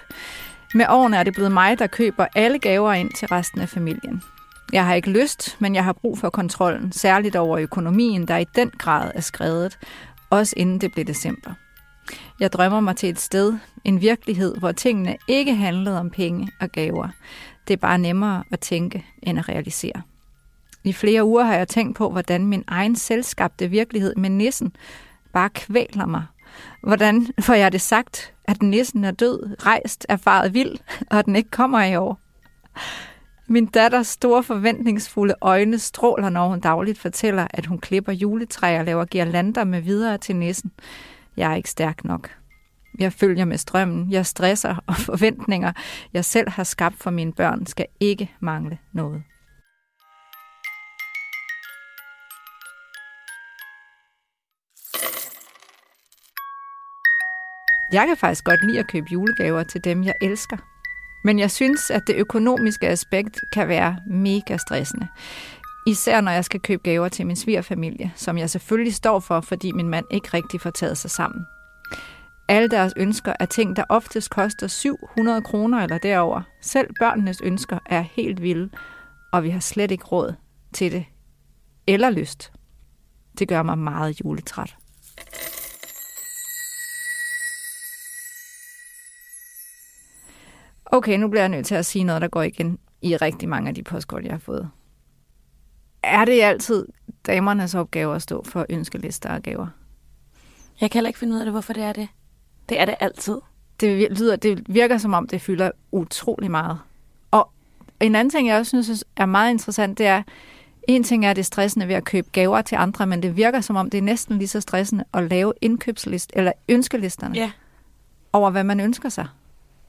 Med 0.74 0.86
årene 0.90 1.18
er 1.18 1.24
det 1.24 1.34
blevet 1.34 1.52
mig, 1.52 1.80
der 1.80 1.88
køber 1.88 2.28
alle 2.36 2.60
gaver 2.60 2.94
ind 2.94 3.12
til 3.18 3.28
resten 3.28 3.62
af 3.62 3.70
familien. 3.70 4.24
Jeg 4.74 4.86
har 4.86 4.94
ikke 4.94 5.10
lyst, 5.10 5.58
men 5.60 5.76
jeg 5.76 5.84
har 5.84 5.94
brug 5.94 6.18
for 6.18 6.30
kontrollen, 6.30 6.92
særligt 6.92 7.36
over 7.36 7.58
økonomien, 7.58 8.28
der 8.28 8.38
i 8.38 8.46
den 8.56 8.70
grad 8.70 9.12
er 9.16 9.22
skrevet, 9.22 9.78
også 10.30 10.54
inden 10.58 10.82
det 10.82 10.92
blev 10.92 11.06
december. 11.06 11.54
Jeg 12.40 12.54
drømmer 12.54 12.80
mig 12.80 12.96
til 12.96 13.10
et 13.10 13.20
sted, 13.20 13.54
en 13.84 14.02
virkelighed, 14.02 14.56
hvor 14.56 14.72
tingene 14.72 15.18
ikke 15.28 15.56
handlede 15.56 16.00
om 16.00 16.10
penge 16.10 16.52
og 16.60 16.70
gaver. 16.70 17.08
Det 17.68 17.74
er 17.74 17.78
bare 17.78 17.98
nemmere 17.98 18.44
at 18.52 18.60
tænke 18.60 19.06
end 19.24 19.40
at 19.40 19.50
realisere. 19.50 20.02
I 20.84 20.94
flere 20.94 21.26
uger 21.26 21.44
har 21.44 21.56
jeg 21.56 21.68
tænkt 21.68 21.98
på, 21.98 22.10
hvordan 22.10 22.46
min 22.46 22.64
egen 22.68 22.96
selvskabte 22.96 23.68
virkelighed 23.68 24.16
med 24.16 24.30
nissen 24.30 24.76
bare 25.34 25.50
kvæler 25.50 26.06
mig. 26.06 26.24
Hvordan 26.82 27.28
får 27.40 27.54
jeg 27.54 27.72
det 27.72 27.82
sagt, 27.82 28.34
at 28.46 28.62
nissen 28.62 29.04
er 29.04 29.12
død, 29.12 29.66
rejst, 29.66 30.06
erfaret 30.10 30.54
vild, 30.54 30.78
og 31.12 31.20
at 31.20 31.26
den 31.26 31.36
ikke 31.36 31.50
kommer 31.50 31.84
i 31.84 31.96
år? 31.96 32.20
Min 33.48 33.66
datters 33.66 34.08
store 34.08 34.44
forventningsfulde 34.44 35.36
øjne 35.42 35.80
stråler, 35.80 36.30
når 36.30 36.48
hun 36.48 36.60
dagligt 36.60 37.00
fortæller, 37.00 37.48
at 37.50 37.66
hun 37.66 37.78
klipper 37.78 38.12
juletræer 38.12 38.80
og 38.80 38.86
laver 38.86 39.06
girlander 39.06 39.64
med 39.64 39.82
videre 39.82 40.18
til 40.18 40.36
nissen. 40.36 40.72
Jeg 41.38 41.52
er 41.52 41.56
ikke 41.56 41.70
stærk 41.70 42.04
nok. 42.04 42.30
Jeg 43.00 43.14
følger 43.14 43.46
med 43.46 43.58
strømmen. 43.58 44.12
Jeg 44.12 44.26
stresser, 44.26 44.76
og 44.88 44.96
forventninger, 44.96 45.72
jeg 46.14 46.26
selv 46.26 46.50
har 46.50 46.64
skabt 46.64 46.96
for 47.00 47.10
mine 47.10 47.34
børn, 47.34 47.66
skal 47.66 47.86
ikke 48.00 48.32
mangle 48.40 48.78
noget. 48.94 49.24
Jeg 57.92 58.08
kan 58.08 58.18
faktisk 58.18 58.44
godt 58.44 58.66
lide 58.68 58.80
at 58.80 58.88
købe 58.88 59.08
julegaver 59.12 59.64
til 59.64 59.84
dem, 59.84 60.04
jeg 60.04 60.14
elsker. 60.22 60.75
Men 61.26 61.40
jeg 61.40 61.52
synes, 61.52 61.92
at 61.92 62.08
det 62.08 62.16
økonomiske 62.16 62.88
aspekt 62.88 63.40
kan 63.52 63.68
være 63.68 63.98
mega 64.08 64.58
stressende. 64.58 65.08
Især 65.88 66.22
når 66.22 66.32
jeg 66.32 66.46
skal 66.46 66.60
købe 66.60 66.84
gaver 66.84 67.10
til 67.10 67.28
min 67.28 67.36
svigerfamilie, 67.36 68.12
som 68.16 68.38
jeg 68.38 68.50
selvfølgelig 68.50 68.96
står 68.96 69.20
for, 69.20 69.42
fordi 69.42 69.72
min 69.72 69.90
mand 69.90 70.06
ikke 70.12 70.28
rigtig 70.34 70.62
får 70.62 70.70
taget 70.70 70.98
sig 70.98 71.12
sammen. 71.12 71.46
Alle 72.48 72.70
deres 72.70 72.94
ønsker 72.98 73.34
er 73.40 73.46
ting, 73.46 73.76
der 73.76 73.84
oftest 73.90 74.30
koster 74.30 74.68
700 74.68 75.42
kroner 75.42 75.84
eller 75.84 75.98
derover. 75.98 76.42
Selv 76.62 76.88
børnenes 77.00 77.42
ønsker 77.42 77.80
er 77.86 78.02
helt 78.02 78.42
vilde, 78.42 78.70
og 79.34 79.44
vi 79.44 79.50
har 79.50 79.60
slet 79.60 79.92
ikke 79.92 80.06
råd 80.06 80.34
til 80.74 80.92
det. 80.92 81.06
Eller 81.88 82.10
lyst. 82.10 82.52
Det 83.40 83.48
gør 83.48 83.64
mig 83.64 83.78
meget 83.78 84.20
juletræt. 84.20 84.76
Okay, 90.86 91.18
nu 91.18 91.28
bliver 91.28 91.42
jeg 91.42 91.50
nødt 91.50 91.66
til 91.66 91.76
at 91.76 91.86
sige 91.86 92.04
noget, 92.04 92.22
der 92.22 92.28
går 92.28 92.42
igen 92.42 92.80
i 93.02 93.16
rigtig 93.18 93.50
mange 93.50 93.70
af 93.70 93.76
de 93.76 93.84
postkort, 93.84 94.24
jeg 94.24 94.32
har 94.34 94.40
fået. 94.40 94.70
Er 96.04 96.26
det 96.26 96.42
altid 96.42 96.86
damernes 97.28 97.76
opgave 97.76 98.16
at 98.16 98.22
stå 98.22 98.44
for 98.44 98.66
ønskelister 98.70 99.30
og 99.30 99.42
gaver? 99.42 99.68
Jeg 100.82 100.92
kan 100.92 100.98
heller 100.98 101.08
ikke 101.10 101.20
finde 101.20 101.34
ud 101.34 101.40
af 101.40 101.46
det, 101.46 101.54
hvorfor 101.54 101.74
det 101.74 101.84
er 101.84 101.94
det. 101.94 102.08
Det 102.70 102.80
er 102.80 102.86
det 102.86 102.96
altid. 103.00 103.38
Det, 103.80 104.18
lyder, 104.18 104.36
det 104.36 104.64
virker 104.74 104.98
som 104.98 105.14
om, 105.14 105.28
det 105.28 105.42
fylder 105.42 105.72
utrolig 105.92 106.52
meget. 106.52 106.80
Og 107.32 107.50
en 108.00 108.16
anden 108.16 108.30
ting, 108.32 108.48
jeg 108.48 108.58
også 108.60 108.84
synes 108.84 109.04
er 109.16 109.26
meget 109.26 109.52
interessant, 109.52 109.98
det 109.98 110.06
er, 110.06 110.24
en 110.88 111.04
ting 111.04 111.26
er, 111.26 111.34
det 111.34 111.46
stressende 111.46 111.88
ved 111.88 111.96
at 111.96 112.04
købe 112.04 112.28
gaver 112.32 112.62
til 112.62 112.76
andre, 112.76 113.08
men 113.08 113.24
det 113.24 113.36
virker 113.36 113.62
som 113.62 113.76
om, 113.76 113.90
det 113.90 113.98
er 113.98 114.02
næsten 114.02 114.38
lige 114.38 114.48
så 114.48 114.62
stressende 114.62 115.04
at 115.14 115.24
lave 115.30 115.54
indkøbslist, 115.62 116.32
eller 116.36 116.52
ønskelisterne 116.70 117.36
Ja. 117.36 117.52
over, 118.34 118.50
hvad 118.50 118.64
man 118.64 118.80
ønsker 118.80 119.10
sig, 119.10 119.28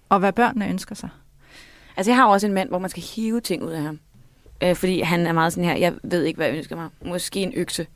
og 0.09 0.19
hvad 0.19 0.33
børnene 0.33 0.69
ønsker 0.69 0.95
sig. 0.95 1.09
Altså, 1.97 2.11
jeg 2.11 2.17
har 2.17 2.27
også 2.27 2.47
en 2.47 2.53
mand, 2.53 2.69
hvor 2.69 2.79
man 2.79 2.91
skal 2.91 3.03
hive 3.03 3.41
ting 3.41 3.63
ud 3.63 3.71
af 3.71 3.83
ham. 3.83 3.99
Øh, 4.63 4.77
fordi 4.77 5.01
han 5.01 5.27
er 5.27 5.33
meget 5.33 5.53
sådan 5.53 5.69
her, 5.69 5.77
jeg 5.77 5.95
ved 6.03 6.23
ikke, 6.25 6.37
hvad 6.37 6.47
jeg 6.47 6.57
ønsker 6.57 6.77
mig. 6.77 6.89
Måske 7.05 7.41
en 7.41 7.53
økse. 7.57 7.87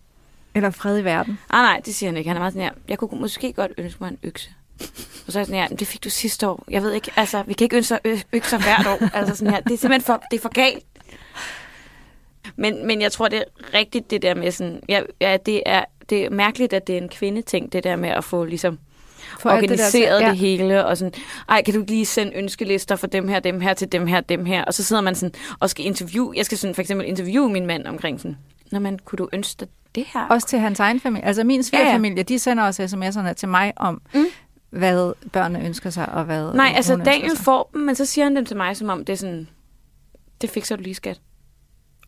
Eller 0.55 0.71
fred 0.71 0.99
i 0.99 1.05
verden. 1.05 1.39
Ah, 1.51 1.63
nej, 1.63 1.81
det 1.85 1.95
siger 1.95 2.11
han 2.11 2.17
ikke. 2.17 2.29
Han 2.29 2.37
er 2.37 2.41
meget 2.41 2.53
sådan 2.53 2.65
her, 2.69 2.73
jeg 2.89 2.99
kunne 2.99 3.21
måske 3.21 3.53
godt 3.53 3.73
ønske 3.79 3.99
mig 4.01 4.09
en 4.09 4.19
økse. 4.23 4.51
Og 5.27 5.33
så 5.33 5.39
er 5.39 5.41
jeg 5.41 5.47
sådan 5.47 5.61
her, 5.61 5.69
"Men 5.69 5.79
det 5.79 5.87
fik 5.87 6.05
du 6.05 6.11
sidste 6.11 6.49
år. 6.49 6.65
Jeg 6.71 6.83
ved 6.83 6.93
ikke, 6.93 7.11
altså, 7.17 7.43
vi 7.43 7.53
kan 7.53 7.65
ikke 7.65 7.77
ønske 7.77 7.99
økser 8.33 8.59
hvert 8.59 8.87
år. 8.87 9.17
Altså 9.17 9.37
sådan 9.37 9.55
her, 9.55 9.61
det 9.61 9.73
er 9.73 9.79
simpelthen 9.79 10.07
for, 10.07 10.23
det 10.31 10.37
er 10.37 10.41
for 10.41 10.49
galt. 10.49 10.85
Men, 12.57 12.87
men 12.87 13.01
jeg 13.01 13.13
tror, 13.13 13.29
det 13.29 13.39
er 13.39 13.45
rigtigt, 13.79 14.11
det 14.11 14.23
der 14.23 14.35
med 14.35 14.51
sådan, 14.51 14.81
ja, 14.89 15.03
ja 15.21 15.37
det, 15.47 15.63
er, 15.67 15.85
det 16.11 16.25
er 16.25 16.31
mærkeligt, 16.31 16.73
at 16.73 16.87
det 16.87 16.99
er 16.99 17.01
en 17.03 17.09
kvindeting, 17.09 17.73
det 17.73 17.85
der 17.85 17.97
med 17.97 18.09
at 18.09 18.25
få 18.25 18.45
ligesom 18.45 18.79
For 19.41 19.51
organiseret 19.51 20.13
det, 20.21 20.21
der- 20.23 20.29
det 20.29 20.39
hele, 20.39 20.87
og 20.87 20.97
sådan, 20.99 21.13
ej, 21.49 21.63
kan 21.63 21.75
du 21.75 21.85
lige 21.89 22.07
sende 22.07 22.33
ønskelister 22.37 22.97
for 22.97 23.07
dem 23.07 23.29
her, 23.29 23.41
dem 23.41 23.61
her, 23.61 23.75
til 23.75 23.93
dem 23.93 24.07
her, 24.07 24.21
dem 24.21 24.45
her, 24.45 24.65
og 24.65 24.75
så 24.75 24.85
sidder 24.85 25.03
man 25.03 25.15
sådan, 25.15 25.35
og 25.61 25.71
skal 25.71 25.87
interviewe, 25.87 26.33
jeg 26.37 26.45
skal 26.47 26.59
sådan 26.59 26.75
for 26.75 26.81
eksempel 26.83 27.07
interviewe 27.09 27.49
min 27.51 27.67
mand 27.67 27.87
omkring 27.87 28.21
sådan, 28.21 28.37
Nå, 28.73 28.79
men 28.79 28.99
kunne 29.05 29.17
du 29.17 29.29
ønske 29.33 29.61
dig 29.61 29.69
det 29.95 30.05
her? 30.15 30.27
Også 30.27 30.47
til 30.47 30.59
hans 30.59 30.81
egen 30.81 31.01
familie. 31.01 31.25
Altså 31.27 31.45
min 31.45 31.63
svigerfamilie, 31.63 32.15
ja, 32.15 32.19
ja. 32.19 32.23
de 32.23 32.39
sender 32.39 32.65
også 32.65 32.83
sms'erne 32.85 33.33
til 33.33 33.49
mig 33.49 33.73
om, 33.77 34.03
Mm. 34.15 34.25
hvad 34.71 35.13
børnene 35.33 35.65
ønsker 35.67 35.91
sig, 35.91 36.09
og 36.13 36.25
hvad 36.25 36.53
Nej, 36.55 36.73
altså 36.77 36.97
Daniel 36.97 37.37
får 37.37 37.71
dem, 37.73 37.83
men 37.83 37.95
så 37.95 38.05
siger 38.05 38.25
han 38.25 38.37
dem 38.37 38.45
til 38.45 38.57
mig, 38.57 38.77
som 38.77 38.89
om 38.89 39.05
det 39.05 39.13
er 39.13 39.17
sådan, 39.17 39.49
det 40.41 40.51
fikser 40.51 40.77
du 40.77 40.83
lige, 40.83 40.95
skat. 40.95 41.21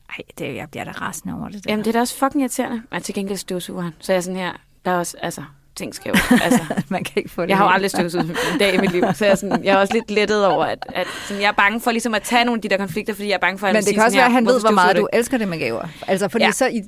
Ej, 0.09 0.17
det, 0.39 0.55
jeg 0.57 0.69
bliver 0.71 0.85
da 0.85 0.91
rasende 0.91 1.35
over 1.35 1.49
det 1.49 1.65
der. 1.65 1.71
Jamen, 1.73 1.85
det 1.85 1.89
er 1.91 1.93
da 1.93 2.01
også 2.01 2.15
fucking 2.19 2.43
irriterende. 2.43 2.83
Men 2.91 3.03
til 3.03 3.15
gengæld 3.15 3.39
støvsuger 3.39 3.83
han. 3.83 3.93
Så 3.99 4.13
jeg 4.13 4.17
er 4.17 4.21
sådan 4.21 4.37
her, 4.41 4.53
der 4.85 4.91
er 4.91 4.97
også, 4.99 5.17
altså, 5.23 5.43
ting 5.77 5.95
skal 5.95 6.09
jo, 6.09 6.37
altså, 6.43 6.61
Man 6.89 7.05
kan 7.05 7.13
ikke 7.17 7.31
få 7.31 7.43
det 7.43 7.49
Jeg 7.49 7.57
har 7.57 7.65
jo 7.65 7.71
aldrig 7.71 7.91
støvsuget 7.91 8.37
en 8.53 8.59
dag 8.59 8.75
i 8.75 8.79
mit 8.79 8.93
liv, 8.93 9.03
så 9.15 9.25
jeg 9.25 9.33
er, 9.33 9.37
sådan, 9.37 9.65
jeg 9.65 9.73
er 9.73 9.77
også 9.79 9.95
lidt 9.95 10.11
lettet 10.11 10.47
over, 10.47 10.65
at, 10.65 10.79
at 10.95 11.07
sådan, 11.29 11.43
jeg 11.43 11.49
er 11.49 11.53
bange 11.53 11.81
for 11.81 11.91
ligesom 11.91 12.15
at 12.15 12.23
tage 12.23 12.45
nogle 12.45 12.59
af 12.59 12.63
de 12.63 12.69
der 12.69 12.77
konflikter, 12.77 13.15
fordi 13.15 13.29
jeg 13.29 13.35
er 13.35 13.39
bange 13.39 13.59
for, 13.59 13.67
at 13.67 13.73
Men 13.73 13.77
det 13.81 13.85
sige 13.85 13.95
kan 13.95 14.05
også 14.05 14.17
være, 14.19 14.27
at 14.27 14.33
han 14.33 14.47
ved, 14.47 14.53
"Hvorfor 14.53 14.69
hvor 14.69 14.75
meget 14.75 14.97
du 14.97 15.09
elsker 15.13 15.39
det 15.39 15.49
med 15.49 15.59
gaver. 15.59 15.89
Altså, 16.07 16.29
fordi 16.29 16.43
Ja. 16.43 16.49
ja. 16.49 16.53
så 16.53 16.67
i, 16.67 16.83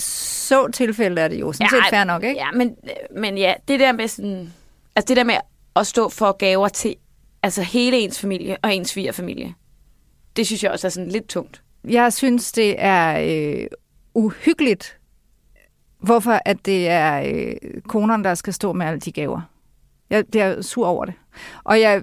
så 0.00 0.68
tilfælde 0.70 1.20
er 1.20 1.28
det 1.28 1.40
jo 1.40 1.52
sådan 1.52 1.70
set 1.70 1.82
fair 1.90 2.04
nok, 2.04 2.24
ikke? 2.24 2.36
Ja, 2.40 2.50
men, 2.54 2.74
men 3.16 3.38
ja, 3.38 3.54
det 3.68 3.80
der 3.80 3.92
med 3.92 4.08
sådan... 4.08 4.52
Altså 4.96 5.08
det 5.08 5.16
der 5.16 5.24
med 5.24 5.34
at 5.76 5.86
stå 5.86 6.08
for 6.08 6.32
gaver 6.32 6.68
til 6.68 6.94
altså 7.42 7.62
hele 7.62 7.98
ens 7.98 8.20
familie 8.20 8.56
og 8.62 8.74
ens 8.74 8.88
svigerfamilie, 8.90 9.54
det 10.36 10.46
synes 10.46 10.62
jeg 10.64 10.70
også 10.72 10.86
er 10.86 10.90
sådan 10.90 11.08
lidt 11.08 11.28
tungt. 11.28 11.62
Jeg 11.88 12.12
synes, 12.12 12.52
det 12.52 12.74
er 12.78 13.18
øh, 13.60 13.66
uhyggeligt, 14.14 14.96
hvorfor 16.04 16.40
at 16.44 16.66
det 16.66 16.88
er 16.88 17.22
øh, 17.26 17.80
konerne, 17.88 18.24
der 18.24 18.34
skal 18.34 18.52
stå 18.52 18.72
med 18.72 18.86
alle 18.86 19.00
de 19.00 19.12
gaver. 19.12 19.40
Jeg 20.10 20.26
bliver 20.26 20.62
sur 20.62 20.86
over 20.86 21.04
det. 21.04 21.14
Og 21.64 21.80
jeg... 21.80 22.02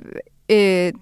Øh, 0.51 0.93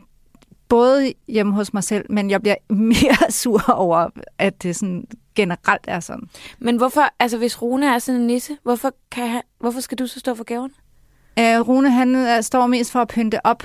både 0.69 1.13
hjemme 1.27 1.53
hos 1.53 1.73
mig 1.73 1.83
selv, 1.83 2.05
men 2.09 2.29
jeg 2.29 2.41
bliver 2.41 2.55
mere 2.93 3.31
sur 3.31 3.69
over, 3.69 4.09
at 4.37 4.63
det 4.63 4.75
sådan 4.75 5.07
generelt 5.35 5.85
er 5.87 5.99
sådan. 5.99 6.29
Men 6.59 6.77
hvorfor, 6.77 7.03
altså 7.19 7.37
hvis 7.37 7.61
Rune 7.61 7.93
er 7.93 7.99
sådan 7.99 8.21
en 8.21 8.27
nisse, 8.27 8.57
hvorfor, 8.63 8.91
kan 9.11 9.29
han, 9.29 9.41
hvorfor 9.59 9.79
skal 9.79 9.97
du 9.97 10.07
så 10.07 10.19
stå 10.19 10.35
for 10.35 10.43
gaverne? 10.43 10.73
Øh, 11.39 11.67
Rune, 11.67 11.91
han 11.91 12.15
øh, 12.15 12.43
står 12.43 12.67
mest 12.67 12.91
for 12.91 13.01
at 13.01 13.07
pynte 13.07 13.45
op. 13.45 13.63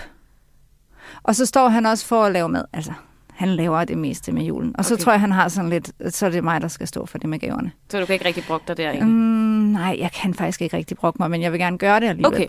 Og 1.23 1.35
så 1.35 1.47
står 1.47 1.69
han 1.69 1.87
også 1.87 2.07
for 2.07 2.25
at 2.25 2.33
lave 2.33 2.49
mad. 2.49 2.65
Altså, 2.73 2.93
han 3.35 3.49
laver 3.49 3.85
det 3.85 3.99
meste 3.99 4.33
med 4.33 4.43
julen. 4.43 4.69
Og 4.69 4.75
okay. 4.79 4.89
så 4.89 4.97
tror 4.97 5.13
jeg, 5.13 5.21
han 5.21 5.33
har 5.33 5.49
sådan 5.49 5.71
lidt, 5.71 5.93
så 6.15 6.27
er 6.27 6.31
det 6.31 6.45
mig, 6.45 6.61
der 6.61 6.69
skal 6.69 6.89
stå 6.89 7.07
for 7.07 7.19
det 7.19 7.31
med 7.31 7.39
gaverne. 7.39 7.73
Så 7.91 8.01
du 8.01 8.07
kan 8.07 8.13
ikke 8.13 8.25
rigtig 8.25 8.45
brokke 8.47 8.65
dig 8.69 8.77
der, 8.77 8.91
ikke? 8.91 9.05
Mm, 9.05 9.11
nej, 9.11 9.97
jeg 9.99 10.13
kan 10.13 10.35
faktisk 10.35 10.63
ikke 10.63 10.77
rigtig 10.77 10.97
brokke 10.97 11.17
mig, 11.21 11.31
men 11.31 11.43
jeg 11.43 11.53
vil 11.53 11.61
gerne 11.61 11.79
gøre 11.79 12.01
det 12.01 12.09
alligevel. 12.09 12.35
Okay, 12.35 12.49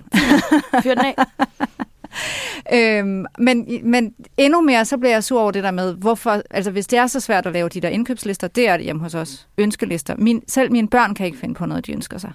fyr 0.84 0.93
den 0.93 1.06
af. 1.06 1.15
øhm, 3.00 3.26
men, 3.38 3.67
men 3.84 4.13
endnu 4.38 4.62
mere, 4.62 4.86
så 4.86 4.98
bliver 4.98 5.12
jeg 5.12 5.24
sur 5.24 5.41
over 5.41 5.52
det 5.52 5.63
der 5.63 5.71
med, 5.71 5.93
hvorfor, 5.93 6.41
altså 6.50 6.71
hvis 6.71 6.88
det 6.88 7.00
er 7.00 7.08
så 7.08 7.19
svært 7.19 7.45
at 7.45 7.54
lave 7.54 7.69
de 7.69 7.82
der 7.82 7.89
indkøbslister, 7.89 8.48
det 8.48 8.69
er 8.69 8.78
det 8.78 8.84
hjemme 8.84 9.02
hos 9.02 9.15
os, 9.15 9.48
ønskelister. 9.58 10.15
Min, 10.17 10.43
selv 10.48 10.71
mine 10.71 10.88
børn 10.88 11.15
kan 11.15 11.26
ikke 11.26 11.38
finde 11.38 11.56
på 11.56 11.65
noget, 11.65 11.86
de 11.86 11.91
ønsker 11.91 12.17
sig. 12.17 12.32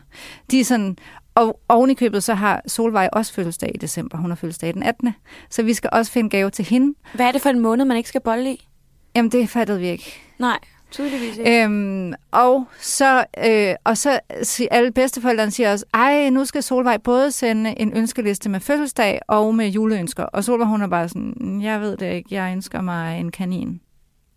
De 0.51 0.61
er 0.61 0.65
sådan, 0.65 0.97
og 1.35 1.61
oven 1.69 1.91
i 1.91 1.95
købet, 1.95 2.23
så 2.23 2.35
har 2.35 2.63
Solvej 2.67 3.09
også 3.13 3.33
fødselsdag 3.33 3.71
i 3.75 3.79
december. 3.79 4.19
Hun 4.19 4.31
har 4.31 4.37
fødselsdag 4.37 4.75
den 4.75 4.83
18. 4.83 5.15
Så 5.51 5.63
vi 5.63 5.75
skal 5.75 5.91
også 5.93 6.13
finde 6.13 6.31
gave 6.31 6.51
til 6.51 6.65
hende. 6.65 6.95
Hvad 7.15 7.27
er 7.27 7.33
det 7.33 7.43
for 7.43 7.51
en 7.51 7.61
måned, 7.61 7.85
man 7.85 7.97
ikke 7.97 8.09
skal 8.09 8.21
bolle 8.21 8.53
i? 8.53 8.69
Jamen, 9.15 9.33
det 9.33 9.49
fattede 9.49 9.81
vi 9.81 9.89
ikke. 9.89 10.21
Nej, 10.39 10.59
tydeligvis 10.91 11.39
ikke. 11.39 11.65
Øhm, 11.65 12.13
og 12.31 12.67
så, 12.81 13.25
øh, 13.47 13.75
og 13.85 13.99
så 13.99 14.21
siger 14.43 14.69
alle 14.71 14.93
bedsteforældrene 14.93 15.51
siger 15.51 15.73
også, 15.73 15.85
ej, 15.95 16.31
nu 16.31 16.45
skal 16.45 16.63
Solvej 16.63 16.97
både 16.97 17.33
sende 17.33 17.81
en 17.81 17.97
ønskeliste 17.97 18.49
med 18.49 18.61
fødselsdag 18.61 19.21
og 19.29 19.55
med 19.55 19.69
juleønsker. 19.69 20.23
Og 20.25 20.45
Solvej, 20.45 20.67
hun 20.69 20.83
er 20.83 20.87
bare 20.87 21.09
sådan, 21.09 21.61
jeg 21.63 21.81
ved 21.81 21.97
det 21.97 22.15
ikke, 22.15 22.35
jeg 22.35 22.53
ønsker 22.53 22.81
mig 22.81 23.21
en 23.21 23.31
kanin. 23.31 23.81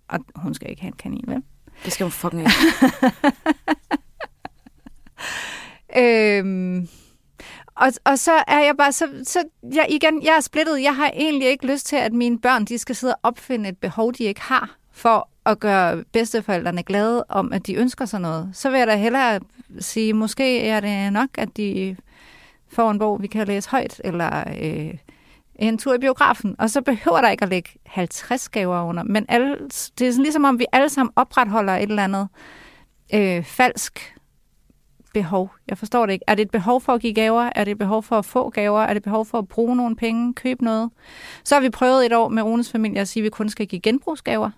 Og 0.10 0.20
hun 0.36 0.54
skal 0.54 0.70
ikke 0.70 0.82
have 0.82 0.92
en 0.92 0.98
kanin, 0.98 1.24
vel? 1.28 1.44
Det 1.86 1.94
skal 1.94 2.04
hun 2.04 2.12
fucking 2.12 2.42
ikke. 2.42 2.52
øhm, 5.98 6.88
og, 7.76 7.92
og 8.06 8.20
så 8.20 8.32
er 8.48 8.60
jeg 8.60 8.78
bare, 8.78 8.92
så, 8.92 9.08
så 9.24 9.44
jeg, 9.74 9.86
igen, 9.90 10.24
jeg 10.24 10.36
er 10.36 10.40
splittet. 10.40 10.82
Jeg 10.82 10.96
har 10.96 11.12
egentlig 11.14 11.48
ikke 11.48 11.68
lyst 11.68 11.86
til, 11.86 11.96
at 11.96 12.14
mine 12.14 12.40
børn, 12.40 12.66
de 12.66 12.78
skal 12.78 12.96
sidde 12.96 13.14
og 13.14 13.20
opfinde 13.24 13.70
et 13.70 13.78
behov, 13.78 14.14
de 14.14 14.24
ikke 14.24 14.42
har, 14.42 14.78
for 14.92 15.30
at 15.46 15.60
gøre 15.60 16.04
bedsteforældrene 16.14 16.84
glade 16.84 17.26
om, 17.30 17.54
at 17.54 17.68
de 17.68 17.76
ønsker 17.76 18.06
sig 18.06 18.22
noget. 18.22 18.50
Så 18.54 18.70
vil 18.70 18.78
jeg 18.78 18.88
da 18.88 18.96
hellere 18.96 19.40
sige, 19.80 20.14
måske 20.14 20.68
er 20.68 20.80
det 20.80 21.14
nok, 21.14 21.30
at 21.38 21.58
de 21.58 21.96
får 22.72 22.92
en 22.92 23.00
bog, 23.00 23.22
vi 23.22 23.28
kan 23.28 23.48
læse 23.48 23.70
højt, 23.70 24.02
eller 24.04 24.44
øh, 24.62 24.94
en 25.56 25.78
tur 25.78 25.94
i 25.94 25.98
biografen. 25.98 26.56
Og 26.60 26.70
så 26.70 26.82
behøver 26.82 27.22
der 27.22 27.30
ikke 27.30 27.44
at 27.44 27.50
lægge 27.50 27.70
50 27.86 28.50
gaver 28.50 28.84
under. 28.84 29.04
Men 29.04 29.26
alle, 29.30 29.58
det 30.00 30.08
er 30.08 30.12
sådan 30.12 30.24
ligesom 30.24 30.44
om, 30.44 30.60
vi 30.60 30.66
alle 30.72 30.90
sammen 30.90 31.14
opretholder 31.16 31.74
et 31.76 31.90
eller 31.90 32.04
andet 32.04 32.28
øh, 33.14 33.44
falsk 33.44 34.16
behov? 35.14 35.52
Jeg 35.70 35.78
forstår 35.78 36.06
det 36.06 36.14
ikke. 36.14 36.26
Er 36.28 36.36
det 36.36 36.44
et 36.44 36.52
behov 36.52 36.82
for 36.82 36.94
at 36.94 37.02
give 37.02 37.14
gaver? 37.14 37.50
Er 37.56 37.64
det 37.64 37.72
et 37.72 37.78
behov 37.78 38.04
for 38.04 38.18
at 38.18 38.26
få 38.26 38.50
gaver? 38.50 38.82
Er 38.82 38.88
det 38.88 38.98
et 38.98 39.04
behov 39.04 39.26
for 39.26 39.38
at 39.38 39.48
bruge 39.48 39.76
nogle 39.76 39.96
penge? 39.96 40.34
Købe 40.34 40.64
noget? 40.64 40.90
Så 41.44 41.56
har 41.56 41.62
vi 41.62 41.70
prøvet 41.70 42.06
et 42.06 42.14
år 42.14 42.30
med 42.30 42.44
Rones 42.44 42.72
familie 42.72 43.02
at 43.02 43.08
sige, 43.08 43.22
at 43.22 43.24
vi 43.24 43.30
kun 43.30 43.50
skal 43.50 43.68
give 43.68 43.82
genbrugsgaver. 43.82 44.50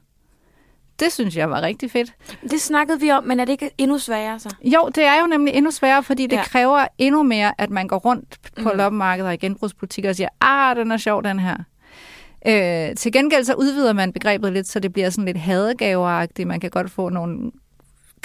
Det 1.00 1.12
synes 1.12 1.38
jeg 1.38 1.50
var 1.50 1.62
rigtig 1.62 1.92
fedt. 1.92 2.14
Det 2.42 2.62
snakkede 2.62 3.00
vi 3.00 3.12
om, 3.12 3.24
men 3.24 3.40
er 3.40 3.46
det 3.46 3.52
ikke 3.52 3.72
endnu 3.78 3.98
sværere 3.98 4.40
så? 4.40 4.56
Jo, 4.64 4.90
det 4.96 5.04
er 5.04 5.22
jo 5.22 5.28
nemlig 5.28 5.54
endnu 5.54 5.72
sværere, 5.72 6.04
fordi 6.04 6.28
det 6.28 6.36
ja. 6.36 6.44
kræver 6.44 6.88
endnu 6.98 7.24
mere, 7.24 7.62
at 7.62 7.70
man 7.70 7.88
går 7.88 7.98
rundt 7.98 8.38
på 8.64 8.70
mm. 8.70 8.78
loppemarkeder 8.78 9.32
og 9.32 9.40
genbrugsbutikker 9.40 10.10
og 10.10 10.16
siger, 10.16 10.30
ah, 10.42 10.76
den 10.76 10.92
er 10.92 10.98
sjov, 10.98 11.24
den 11.24 11.40
her. 11.40 11.56
Øh, 12.48 12.96
til 12.96 13.12
gengæld 13.12 13.44
så 13.44 13.54
udvider 13.54 13.94
man 13.94 14.14
begrebet 14.14 14.54
lidt, 14.54 14.68
så 14.68 14.80
det 14.80 14.94
bliver 14.94 15.10
sådan 15.10 15.26
lidt 15.26 15.38
hadegaveragtigt. 15.38 16.48
Man 16.48 16.60
kan 16.60 16.70
godt 16.70 16.92
få 16.92 17.10
nogle 17.10 17.52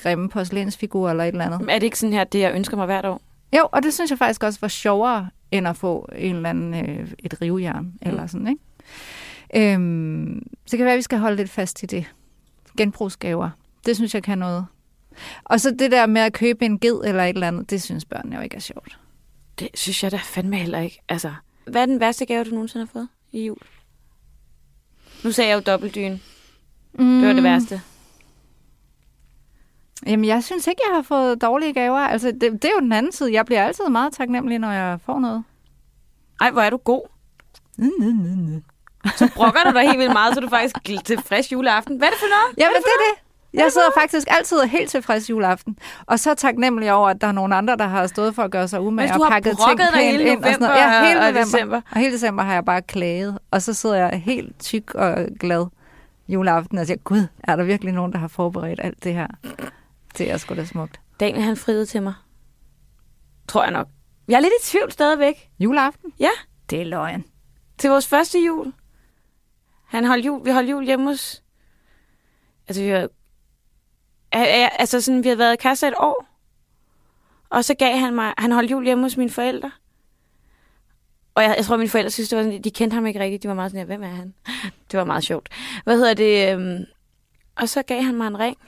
grimme 0.03 0.29
porcelænsfigurer 0.29 1.11
eller 1.11 1.25
et 1.25 1.29
eller 1.29 1.45
andet. 1.45 1.71
Er 1.71 1.79
det 1.79 1.83
ikke 1.83 1.99
sådan 1.99 2.13
her, 2.13 2.25
det 2.25 2.41
jeg 2.41 2.55
ønsker 2.55 2.77
mig 2.77 2.87
hvert 2.87 3.07
år? 3.07 3.23
Jo, 3.57 3.69
og 3.73 3.83
det 3.83 3.95
synes 3.95 4.11
jeg 4.11 4.19
faktisk 4.19 4.43
også 4.43 4.59
var 4.61 4.69
sjovere, 4.69 5.29
end 5.51 5.69
at 5.69 5.77
få 5.77 6.09
en 6.17 6.37
eller 6.37 6.51
anden, 6.51 6.75
øh, 6.75 7.13
et 7.19 7.43
rivejern 7.43 7.85
mm. 7.85 7.99
eller 8.03 8.27
sådan, 8.27 8.49
ikke? 8.49 9.75
Øhm, 9.75 10.43
så 10.67 10.71
det 10.71 10.79
kan 10.79 10.85
være, 10.85 10.95
at 10.95 10.99
vi 10.99 11.03
skal 11.03 11.19
holde 11.19 11.37
lidt 11.37 11.51
fast 11.51 11.83
i 11.83 11.87
det. 11.87 12.05
Genbrugsgaver. 12.77 13.51
Det 13.87 13.97
synes 13.97 14.15
jeg 14.15 14.23
kan 14.23 14.39
noget. 14.39 14.67
Og 15.45 15.61
så 15.61 15.71
det 15.71 15.91
der 15.91 16.07
med 16.07 16.23
at 16.23 16.33
købe 16.33 16.65
en 16.65 16.79
ged 16.79 17.01
eller 17.05 17.25
et 17.25 17.29
eller 17.29 17.49
andet, 17.49 17.71
det 17.71 17.83
synes 17.83 18.05
børnene 18.05 18.37
jo 18.37 18.43
ikke 18.43 18.57
er 18.57 18.61
sjovt. 18.61 18.99
Det 19.59 19.69
synes 19.75 20.03
jeg 20.03 20.13
da 20.13 20.17
fandme 20.17 20.57
heller 20.57 20.79
ikke. 20.79 21.01
Altså, 21.09 21.33
hvad 21.67 21.83
er 21.83 21.87
den 21.87 22.01
værste 22.01 22.27
gave, 22.27 22.45
du 22.45 22.51
nogensinde 22.51 22.87
har 22.87 22.93
fået 22.93 23.09
i 23.33 23.47
jul? 23.47 23.59
Nu 25.25 25.33
sagde 25.33 25.51
jeg 25.51 25.57
jo 25.57 25.73
dobbeltdyn. 25.73 26.19
Mm. 26.93 27.19
Det 27.19 27.29
var 27.29 27.33
det 27.33 27.43
værste. 27.43 27.81
Jamen, 30.07 30.25
jeg 30.25 30.45
synes 30.45 30.67
ikke, 30.67 30.83
jeg 30.89 30.97
har 30.97 31.03
fået 31.03 31.43
dårlige 31.43 31.73
gaver. 31.73 31.99
Altså, 31.99 32.29
det, 32.31 32.53
det 32.53 32.65
er 32.65 32.73
jo 32.75 32.81
den 32.81 32.93
anden 32.93 33.13
side. 33.13 33.33
Jeg 33.33 33.47
bliver 33.47 33.65
altid 33.65 33.89
meget 33.89 34.13
taknemmelig, 34.13 34.59
når 34.59 34.71
jeg 34.71 34.99
får 35.07 35.19
noget. 35.19 35.45
Ej, 36.41 36.51
hvor 36.51 36.63
er 36.63 36.71
du 36.71 36.77
god. 36.77 37.03
Mm, 37.79 37.91
mm, 37.99 38.07
mm, 38.07 38.63
så 39.17 39.31
brokker 39.35 39.61
du 39.65 39.71
dig 39.71 39.83
helt 39.83 39.99
vildt 39.99 40.13
meget, 40.13 40.35
så 40.35 40.41
du 40.41 40.49
faktisk 40.49 40.77
tilfreds 41.05 41.53
juleaften. 41.53 41.97
Hvad 41.97 42.09
er 42.09 42.11
det 42.11 42.21
for 42.21 42.27
noget? 42.27 42.59
Jamen, 42.59 42.77
det 42.77 42.85
er 42.87 43.15
det. 43.15 43.31
Jeg 43.55 43.73
sidder 43.73 43.89
faktisk 43.99 44.27
altid 44.31 44.63
helt 44.63 44.91
tilfreds 44.91 45.31
juleaften. 45.31 45.79
Og 46.07 46.19
så 46.19 46.35
taknemmelig 46.35 46.93
over, 46.93 47.09
at 47.09 47.21
der 47.21 47.27
er 47.27 47.33
nogle 47.33 47.55
andre, 47.57 47.77
der 47.77 47.87
har 47.87 48.07
stået 48.07 48.35
for 48.35 48.43
at 48.43 48.51
gøre 48.51 48.69
sig 48.69 48.81
umage 48.81 49.15
og 49.15 49.29
pakket 49.31 49.59
ting 49.69 49.81
pænt 49.95 50.21
ind. 50.21 50.45
Og 50.45 50.53
sådan 50.53 50.61
noget. 50.61 50.77
Ja, 50.77 51.05
hele 51.07 51.21
november. 51.21 51.41
Og 51.41 51.47
december. 51.47 51.81
Og 51.91 51.99
hele 52.01 52.13
december 52.13 52.43
har 52.43 52.53
jeg 52.53 52.65
bare 52.65 52.83
klaget. 52.83 53.39
Og 53.51 53.63
så 53.63 53.75
sidder 53.75 53.97
jeg 53.97 54.23
helt 54.25 54.61
tyk 54.61 54.95
og 54.95 55.27
glad 55.41 55.67
juleaften 56.29 56.79
og 56.79 56.87
siger, 56.87 56.97
gud, 56.97 57.27
er 57.45 57.57
der 57.57 57.65
virkelig 57.65 57.93
nogen, 57.93 58.13
der 58.13 58.19
har 58.19 58.29
forberedt 58.29 58.81
alt 58.83 59.05
det 59.05 59.15
her? 59.15 59.27
Det 60.19 60.31
er 60.31 60.37
sgu 60.37 60.55
da 60.55 60.65
smukt. 60.65 61.01
Daniel, 61.21 61.43
han 61.43 61.57
friede 61.57 61.87
til 61.87 62.03
mig. 62.03 62.15
Tror 63.49 63.63
jeg 63.63 63.73
nok. 63.73 63.89
Jeg 64.29 64.37
er 64.37 64.41
lidt 64.41 64.53
i 64.63 64.65
tvivl 64.65 64.93
stadigvæk. 64.93 65.51
Juleaften? 65.59 66.13
Ja. 66.21 66.31
Det 66.71 66.81
er 66.81 66.85
løgn. 66.85 67.25
Til 67.79 67.91
vores 67.91 68.07
første 68.07 68.39
jul. 68.39 68.73
Han 69.87 70.05
holdt 70.05 70.27
jul, 70.27 70.45
vi 70.45 70.51
holdt 70.51 70.71
jul 70.71 70.85
hjemme 70.85 71.05
hos... 71.05 71.43
Altså, 72.69 72.83
vi 72.83 72.89
har... 72.89 73.09
Altså, 74.33 75.01
sådan, 75.01 75.25
vi 75.25 75.29
har 75.29 75.37
været 75.37 75.59
kærester 75.59 75.89
et 75.89 75.95
år. 75.97 76.27
Og 77.51 77.65
så 77.65 77.75
gav 77.75 77.97
han 77.99 78.15
mig... 78.15 78.35
Han 78.39 78.53
holdt 78.53 78.71
jul 78.71 78.85
hjemme 78.85 79.05
hos 79.05 79.17
mine 79.17 79.31
forældre. 79.31 79.71
Og 81.35 81.43
jeg, 81.43 81.55
jeg 81.57 81.65
tror, 81.65 81.77
mine 81.77 81.89
forældre 81.89 82.11
synes, 82.11 82.29
det 82.29 82.39
var 82.39 82.45
sådan, 82.45 82.63
de 82.63 82.71
kendte 82.71 82.95
ham 82.95 83.07
ikke 83.07 83.21
rigtigt. 83.21 83.43
De 83.43 83.49
var 83.49 83.55
meget 83.55 83.71
sådan, 83.71 83.87
hvem 83.87 84.03
er 84.03 84.09
han? 84.09 84.35
Det 84.91 84.99
var 84.99 85.05
meget 85.05 85.25
sjovt. 85.25 85.49
Hvad 85.85 85.97
hedder 85.97 86.15
det? 86.15 86.53
Øhm, 86.53 86.85
og 87.57 87.69
så 87.69 87.83
gav 87.83 88.03
han 88.03 88.15
mig 88.15 88.27
en 88.27 88.39
ring 88.39 88.59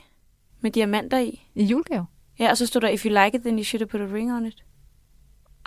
med 0.62 0.70
diamanter 0.70 1.18
i. 1.18 1.48
I 1.54 1.64
julegave? 1.64 2.06
Ja, 2.38 2.50
og 2.50 2.56
så 2.56 2.66
stod 2.66 2.80
der, 2.80 2.88
if 2.88 3.04
you 3.04 3.24
like 3.24 3.38
it, 3.38 3.42
then 3.42 3.58
you 3.58 3.64
should 3.64 3.80
have 3.80 3.86
put 3.86 4.00
a 4.00 4.14
ring 4.14 4.32
on 4.32 4.46
it. 4.46 4.54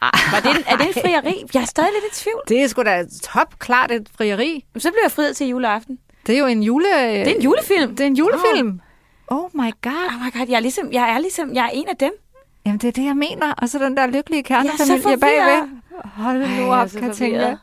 Ej, 0.02 0.12
var 0.32 0.40
det 0.40 0.50
en, 0.50 0.64
er 0.68 0.78
det 0.78 0.88
en 0.88 0.94
frieri? 0.94 1.44
Jeg 1.54 1.62
er 1.62 1.66
stadig 1.66 1.90
lidt 1.94 2.18
i 2.18 2.24
tvivl. 2.24 2.42
Det 2.48 2.64
er 2.64 2.68
sgu 2.68 2.84
da 2.84 3.06
top 3.24 3.60
klart 3.60 3.92
et 3.92 4.10
frieri. 4.18 4.66
Så 4.78 4.90
bliver 4.90 5.04
jeg 5.04 5.12
friet 5.12 5.36
til 5.36 5.48
juleaften. 5.48 6.00
Det 6.28 6.36
er 6.36 6.40
jo 6.40 6.46
en 6.46 6.64
jule... 6.64 6.86
Det 6.86 7.28
er 7.28 7.36
en 7.36 7.42
julefilm. 7.42 7.90
Det 7.90 8.00
er 8.00 8.08
en 8.08 8.16
julefilm. 8.16 8.80
Oh, 9.28 9.44
oh 9.44 9.50
my 9.54 9.72
god. 9.82 10.08
Oh 10.08 10.26
my 10.26 10.40
god, 10.40 10.48
jeg 10.50 10.56
er, 10.56 10.60
ligesom, 10.60 10.92
jeg 10.92 11.10
er 11.10 11.20
ligesom, 11.20 11.54
jeg 11.54 11.66
er 11.66 11.70
en 11.74 11.88
af 11.90 11.98
dem. 11.98 12.12
Jamen, 12.66 12.80
det 12.80 12.88
er 12.88 12.92
det, 12.92 13.06
jeg 13.06 13.16
mener. 13.16 13.54
Og 13.58 13.70
så 13.70 13.80
den 13.80 13.98
der 13.98 14.08
lykkelige 14.08 14.44
kernefamilie 14.44 15.18
bagved. 15.18 15.70
Hold 16.04 16.60
nu 16.60 16.74
op, 16.74 16.90
kan 16.90 17.04
jeg 17.04 17.16
tænke. 17.16 17.38
Ej, 17.38 17.58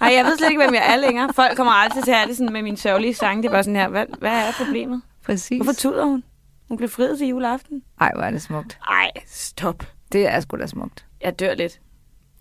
jeg 0.00 0.24
ved 0.24 0.38
slet 0.38 0.48
ikke, 0.50 0.62
hvem 0.62 0.74
jeg 0.74 0.92
er 0.92 0.96
længere. 0.96 1.32
Folk 1.34 1.56
kommer 1.56 1.72
altid 1.72 2.02
til 2.02 2.10
at 2.10 2.16
have 2.16 2.28
det 2.28 2.36
sådan 2.36 2.52
med 2.52 2.62
min 2.62 2.76
sørgelige 2.76 3.14
sang. 3.14 3.42
Det 3.42 3.48
er 3.48 3.52
bare 3.52 3.62
sådan 3.62 3.76
her, 3.76 3.88
hvad, 3.88 4.06
hvad 4.18 4.30
er 4.30 4.52
problemet? 4.64 5.02
Præcis. 5.24 5.56
Hvorfor 5.56 5.72
tuder 5.72 6.04
hun? 6.04 6.22
Hun 6.68 6.76
blev 6.76 6.88
friet 6.88 7.18
til 7.18 7.26
juleaften. 7.26 7.82
Ej, 8.00 8.12
hvor 8.14 8.22
er 8.22 8.30
det 8.30 8.42
smukt. 8.42 8.78
Ej, 8.90 9.10
stop. 9.26 9.82
Det 10.12 10.26
er 10.26 10.40
sgu 10.40 10.56
da 10.56 10.66
smukt. 10.66 11.04
Jeg 11.20 11.38
dør 11.40 11.54
lidt. 11.54 11.80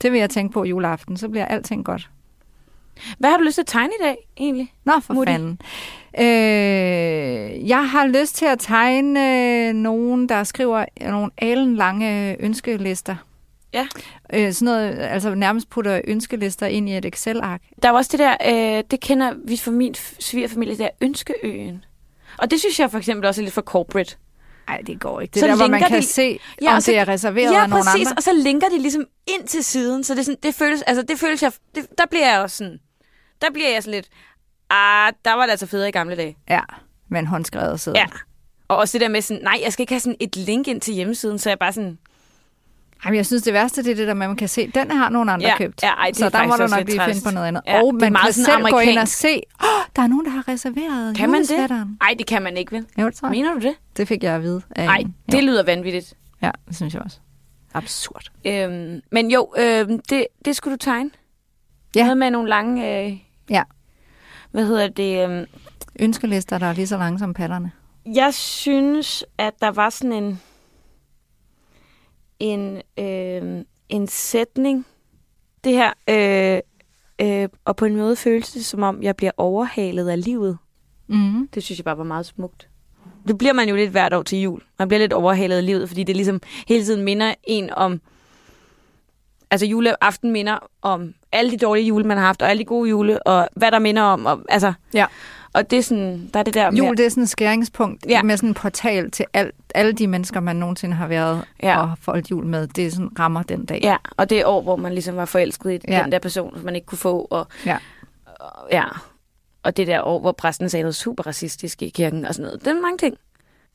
Det 0.02 0.12
vil 0.12 0.20
jeg 0.20 0.30
tænke 0.30 0.54
på 0.54 0.64
juleaften, 0.64 1.18
så 1.18 1.30
bliver 1.30 1.46
alting 1.46 1.86
godt. 1.86 2.10
Hvad 3.18 3.30
har 3.30 3.38
du 3.38 3.44
lyst 3.44 3.56
til 3.56 3.62
at 3.62 3.68
tegne 3.68 3.94
i 4.00 4.04
dag, 4.04 4.28
egentlig? 4.38 4.74
Nå, 4.86 5.00
for 5.00 5.14
Mutti. 5.14 5.32
fanden. 5.32 5.60
Øh, 6.20 7.68
jeg 7.70 7.90
har 7.90 8.08
lyst 8.08 8.36
til 8.36 8.46
at 8.46 8.60
tegne 8.60 9.74
nogen, 9.74 10.30
der 10.30 10.44
skriver 10.44 10.86
nogle 11.02 11.32
alenlange 11.38 12.42
ønskelister. 12.42 13.16
Ja. 13.74 13.88
Øh, 14.34 14.54
sådan 14.54 14.66
noget, 14.66 15.00
altså 15.00 15.36
nærmest 15.36 15.70
putter 15.70 16.02
ønskelister 16.08 16.66
ind 16.68 16.90
i 16.90 16.98
et 16.98 17.06
Excel-ark. 17.06 17.62
Der 17.84 17.90
er 17.90 17.94
også 17.94 18.10
det 18.12 18.20
der, 18.20 18.36
øh, 18.78 18.84
det 18.92 19.00
kender 19.00 19.34
vi 19.46 19.58
fra 19.58 19.72
min 19.72 19.96
svigerfamilie, 20.20 20.78
der 20.78 20.90
ønskeøen. 21.02 21.86
Og 22.38 22.52
det 22.52 22.60
synes 22.60 22.80
jeg 22.80 22.92
for 22.92 22.98
eksempel 22.98 23.26
også 23.28 23.42
er 23.42 23.44
lidt 23.44 23.54
for 23.54 23.62
corporate. 23.62 24.16
Nej, 24.68 24.82
det 24.88 25.00
går 25.00 25.22
ikke. 25.22 25.34
Det 25.34 25.40
Så 25.40 25.46
er 25.46 25.50
der, 25.50 25.58
hvor 25.58 25.68
man 25.68 25.80
kan 25.82 26.02
de- 26.02 26.06
se, 26.08 26.40
Ja, 26.62 26.70
om 26.70 26.76
og 26.76 26.84
så- 26.84 26.92
det 26.92 27.00
er 27.00 27.08
reserveret 27.08 27.52
ja, 27.54 27.64
af 27.64 27.70
nogen 27.70 27.86
præcis, 27.86 28.08
andre. 28.08 28.18
og 28.18 28.24
så 28.24 28.34
linker 28.34 28.68
de 28.70 28.80
ligesom 28.80 29.06
ind 29.28 29.48
til 29.48 29.64
siden, 29.64 30.04
så 30.04 30.14
det, 30.14 30.20
er 30.20 30.24
sådan, 30.24 30.38
det 30.44 30.56
føles, 30.56 30.82
altså 30.82 31.02
det 31.02 31.20
føles 31.20 31.44
jeg, 31.44 31.52
det, 31.76 31.86
der 31.98 32.04
bliver 32.10 32.32
jeg 32.32 32.42
også 32.42 32.58
sådan, 32.58 32.80
der 33.42 33.48
bliver 33.54 33.70
jeg 33.70 33.84
sådan 33.84 33.94
lidt, 33.96 34.08
ah, 34.70 35.14
der 35.26 35.34
var 35.34 35.44
det 35.44 35.52
altså 35.52 35.66
federe 35.68 35.90
i 35.90 35.92
gamle 35.92 36.16
dage. 36.16 36.38
Ja, 36.50 36.60
med 37.10 37.20
en 37.20 37.28
håndskrevet 37.28 37.80
sæde. 37.80 37.98
Ja. 38.00 38.06
Og 38.68 38.78
også 38.78 38.98
det 38.98 39.02
der 39.02 39.10
med 39.10 39.22
sådan, 39.22 39.44
nej, 39.44 39.60
jeg 39.64 39.74
skal 39.74 39.84
ikke 39.84 39.94
have 39.94 40.00
sådan 40.00 40.18
et 40.20 40.36
link 40.36 40.68
ind 40.68 40.82
til 40.82 40.94
hjemmesiden, 40.94 41.40
så 41.40 41.50
jeg 41.50 41.60
bare 41.60 41.74
sådan, 41.74 41.98
Jamen, 43.06 43.18
jeg 43.18 43.26
synes, 43.26 43.44
det 43.44 43.54
værste 43.54 43.84
det 43.84 43.92
er 43.92 43.96
det 43.96 44.08
der 44.08 44.14
med, 44.14 44.26
at 44.26 44.30
man 44.30 44.38
kan 44.38 44.48
se, 44.48 44.72
den 44.76 44.92
har 44.92 45.10
nogen 45.10 45.30
andre 45.30 45.48
Ja, 45.48 45.58
købt. 45.58 45.84
ja, 45.84 45.88
ej, 45.90 46.14
så 46.14 46.26
er 46.26 46.30
der 46.30 46.48
må 46.48 46.54
du 46.56 46.68
nok 46.68 46.86
lige 46.88 47.02
finde 47.06 47.22
på 47.26 47.32
noget 47.32 47.48
andet. 47.48 47.62
Ja, 47.68 47.84
og 47.84 47.96
man 47.96 48.16
kan 48.24 48.34
selv 48.34 48.46
gå 48.48 48.54
ind 48.68 48.74
og 48.74 48.82
amerikansk. 48.82 49.18
se, 49.18 49.42
oh, 49.60 49.68
der 49.96 50.02
er 50.02 50.08
nogen, 50.08 50.26
der 50.26 50.32
har 50.32 50.48
reserveret 50.48 51.16
kan 51.18 51.30
man 51.30 51.42
det? 51.42 51.70
Nej, 52.02 52.16
det 52.18 52.28
kan 52.28 52.42
man 52.42 52.58
ikke, 52.58 52.72
vel? 52.72 52.86
Jo, 53.00 53.06
det 53.06 53.16
tror 53.16 53.28
jeg. 53.28 53.32
Mener 53.32 53.54
du 53.54 53.60
det? 53.60 53.74
Det 53.98 54.08
fik 54.08 54.24
jeg 54.24 54.36
at 54.36 54.42
vide. 54.42 54.62
Nej, 54.78 55.04
det 55.32 55.44
lyder 55.44 55.64
vanvittigt. 55.64 56.14
Ja, 56.42 56.52
det 56.68 56.76
synes 56.76 56.94
jeg 56.94 57.02
også. 57.02 57.18
Absurd. 57.74 58.24
Øhm, 58.46 59.02
men 59.12 59.32
jo, 59.32 59.54
øhm, 59.58 60.00
det, 60.10 60.28
det 60.46 60.56
skulle 60.56 60.72
du 60.78 60.78
tegne. 60.86 61.10
Ja. 61.96 62.04
Noget 62.04 62.18
med 62.18 62.32
nogle 62.32 62.50
lange, 62.50 63.06
øh, 63.06 63.18
Ja. 63.50 63.64
hvad 64.52 64.66
hedder 64.66 64.88
det, 64.88 65.24
øhm, 65.30 65.46
Ønskelister, 66.00 66.58
der 66.58 66.66
er 66.66 66.74
lige 66.74 66.88
så 66.88 66.98
lange 66.98 67.20
som 67.20 67.34
patterne. 67.34 67.72
Jeg 68.06 68.34
synes, 68.34 69.26
at 69.38 69.54
der 69.62 69.72
var 69.72 69.90
sådan 69.90 70.12
en 70.14 70.42
en, 72.40 72.82
øh, 73.00 73.64
en 73.90 74.08
sætning. 74.08 74.86
Det 75.64 75.74
her, 75.74 75.94
øh, 76.10 76.60
øh, 77.22 77.50
og 77.66 77.76
på 77.76 77.86
en 77.86 77.96
måde 77.96 78.16
føles 78.16 78.52
det, 78.52 78.66
som 78.66 78.84
om 78.84 79.04
jeg 79.04 79.16
bliver 79.16 79.32
overhalet 79.38 80.10
af 80.10 80.24
livet. 80.24 80.58
Mm. 81.08 81.48
Det 81.48 81.64
synes 81.64 81.80
jeg 81.80 81.86
bare 81.86 81.98
var 81.98 82.04
meget 82.04 82.26
smukt. 82.26 82.68
Det 83.28 83.38
bliver 83.38 83.54
man 83.54 83.70
jo 83.70 83.76
lidt 83.76 83.92
hvert 83.92 84.14
år 84.14 84.24
til 84.24 84.42
jul. 84.42 84.62
Man 84.80 84.88
bliver 84.88 85.00
lidt 85.00 85.14
overhalet 85.14 85.58
af 85.58 85.66
livet, 85.66 85.88
fordi 85.88 86.04
det 86.04 86.16
ligesom 86.16 86.42
hele 86.68 86.86
tiden 86.86 87.04
minder 87.04 87.34
en 87.44 87.70
om... 87.74 88.02
Altså 89.52 89.66
juleaften 89.66 90.32
minder 90.32 90.60
om 90.82 91.14
alle 91.32 91.52
de 91.52 91.58
dårlige 91.58 91.86
jule, 91.88 92.04
man 92.04 92.18
har 92.18 92.26
haft, 92.26 92.42
og 92.42 92.50
alle 92.50 92.60
de 92.60 92.66
gode 92.66 92.90
jule, 92.90 93.28
og 93.28 93.50
hvad 93.56 93.72
der 93.72 93.80
minder 93.80 94.02
om. 94.02 94.26
Og, 94.26 94.42
altså, 94.50 94.74
Ja. 94.94 95.06
Og 95.58 95.72
det 95.72 95.80
er 95.80 95.84
sådan, 95.84 96.30
der 96.34 96.40
er 96.40 96.44
det 96.44 96.54
der 96.54 96.72
med- 96.72 96.78
Jul, 96.80 96.98
det 96.98 97.06
er 97.06 97.10
sådan 97.10 97.24
et 97.24 97.30
skæringspunkt 97.30 98.06
Ja. 98.10 98.24
med 98.24 98.38
sådan 98.38 98.50
en 98.50 98.54
portal 98.54 99.12
til 99.12 99.26
alt, 99.34 99.56
alle 99.76 99.92
de 99.94 100.08
mennesker, 100.08 100.40
man 100.40 100.56
nogensinde 100.56 100.96
har 100.96 101.08
været 101.08 101.44
Ja. 101.64 101.80
og 101.82 101.90
har 101.90 101.98
foldet 102.02 102.32
jul 102.32 102.46
med. 102.46 102.68
Det 102.68 102.86
er 102.86 102.92
sådan 102.92 103.10
rammer 103.20 103.44
den 103.44 103.66
dag. 103.66 103.80
Ja, 103.84 103.96
og 104.18 104.30
det 104.30 104.46
år, 104.46 104.62
hvor 104.62 104.76
man 104.76 104.94
ligesom 104.94 105.16
var 105.16 105.26
forelsket 105.26 105.72
i 105.72 105.80
ja. 105.88 106.04
Den 106.04 106.12
der 106.12 106.20
person, 106.20 106.56
som 106.56 106.66
man 106.66 106.76
ikke 106.76 106.86
kunne 106.88 106.98
få. 106.98 107.28
Og, 107.32 107.48
Ja. 107.66 107.78
og, 108.40 108.68
ja. 108.72 108.84
og 109.64 109.78
det 109.78 109.88
der 109.88 110.02
år, 110.02 110.20
hvor 110.20 110.32
præsten 110.32 110.70
sagde 110.70 110.84
noget 110.84 110.96
super 110.96 111.28
racistisk 111.28 111.82
i 111.82 111.90
kirken 111.90 112.26
og 112.26 112.34
sådan 112.36 112.46
noget. 112.46 112.60
Det 112.60 112.68
er 112.68 112.82
mange 112.82 112.98
ting. 112.98 113.16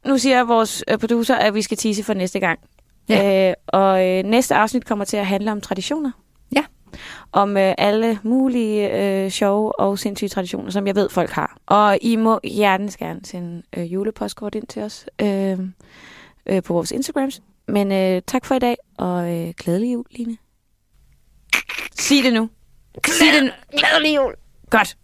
Nu 0.07 0.19
siger 0.19 0.45
vores 0.45 0.85
øh, 0.89 0.99
producer, 0.99 1.35
at 1.37 1.55
vi 1.55 1.63
skal 1.63 1.77
tisse 1.77 2.03
for 2.05 2.15
næste 2.15 2.41
gang. 2.41 2.59
Ja. 3.09 3.49
Øh, 3.49 3.55
og 3.67 4.09
øh, 4.09 4.25
næste 4.25 4.55
afsnit 4.55 4.85
kommer 4.87 5.05
til 5.05 5.17
at 5.17 5.27
handle 5.27 5.53
om 5.53 5.61
traditioner. 5.61 6.11
Om 7.33 7.57
øh, 7.57 7.75
alle 7.79 8.19
mulige 8.23 9.01
øh, 9.01 9.31
sjove 9.31 9.81
og 9.81 9.99
sindssyge 9.99 10.29
traditioner, 10.29 10.71
som 10.71 10.87
jeg 10.87 10.95
ved, 10.95 11.09
folk 11.09 11.31
har. 11.31 11.57
Og 11.67 11.99
I 12.03 12.17
må 12.17 12.41
hjertens 12.45 12.97
gerne 12.97 13.21
sende 13.25 13.63
øh, 13.77 13.93
julepostkort 13.93 14.55
ind 14.55 14.67
til 14.67 14.83
os 14.83 15.07
øh, 15.23 15.59
øh, 16.47 16.63
på 16.63 16.73
vores 16.73 16.91
Instagrams. 16.91 17.43
Men 17.69 17.93
øh, 17.93 18.23
tak 18.27 18.45
for 18.45 18.55
i 18.55 18.59
dag, 18.59 18.77
og 18.99 19.33
øh, 19.33 19.55
glædelig 19.57 19.93
jul, 19.93 20.05
Line. 20.11 20.37
Sig 21.95 22.25
det 22.25 22.33
nu. 22.33 22.49
Sig 23.07 23.27
det 23.35 23.45
nu. 23.45 23.51
Glædelig 23.79 24.17
jul. 24.17 24.35
Godt. 24.71 24.97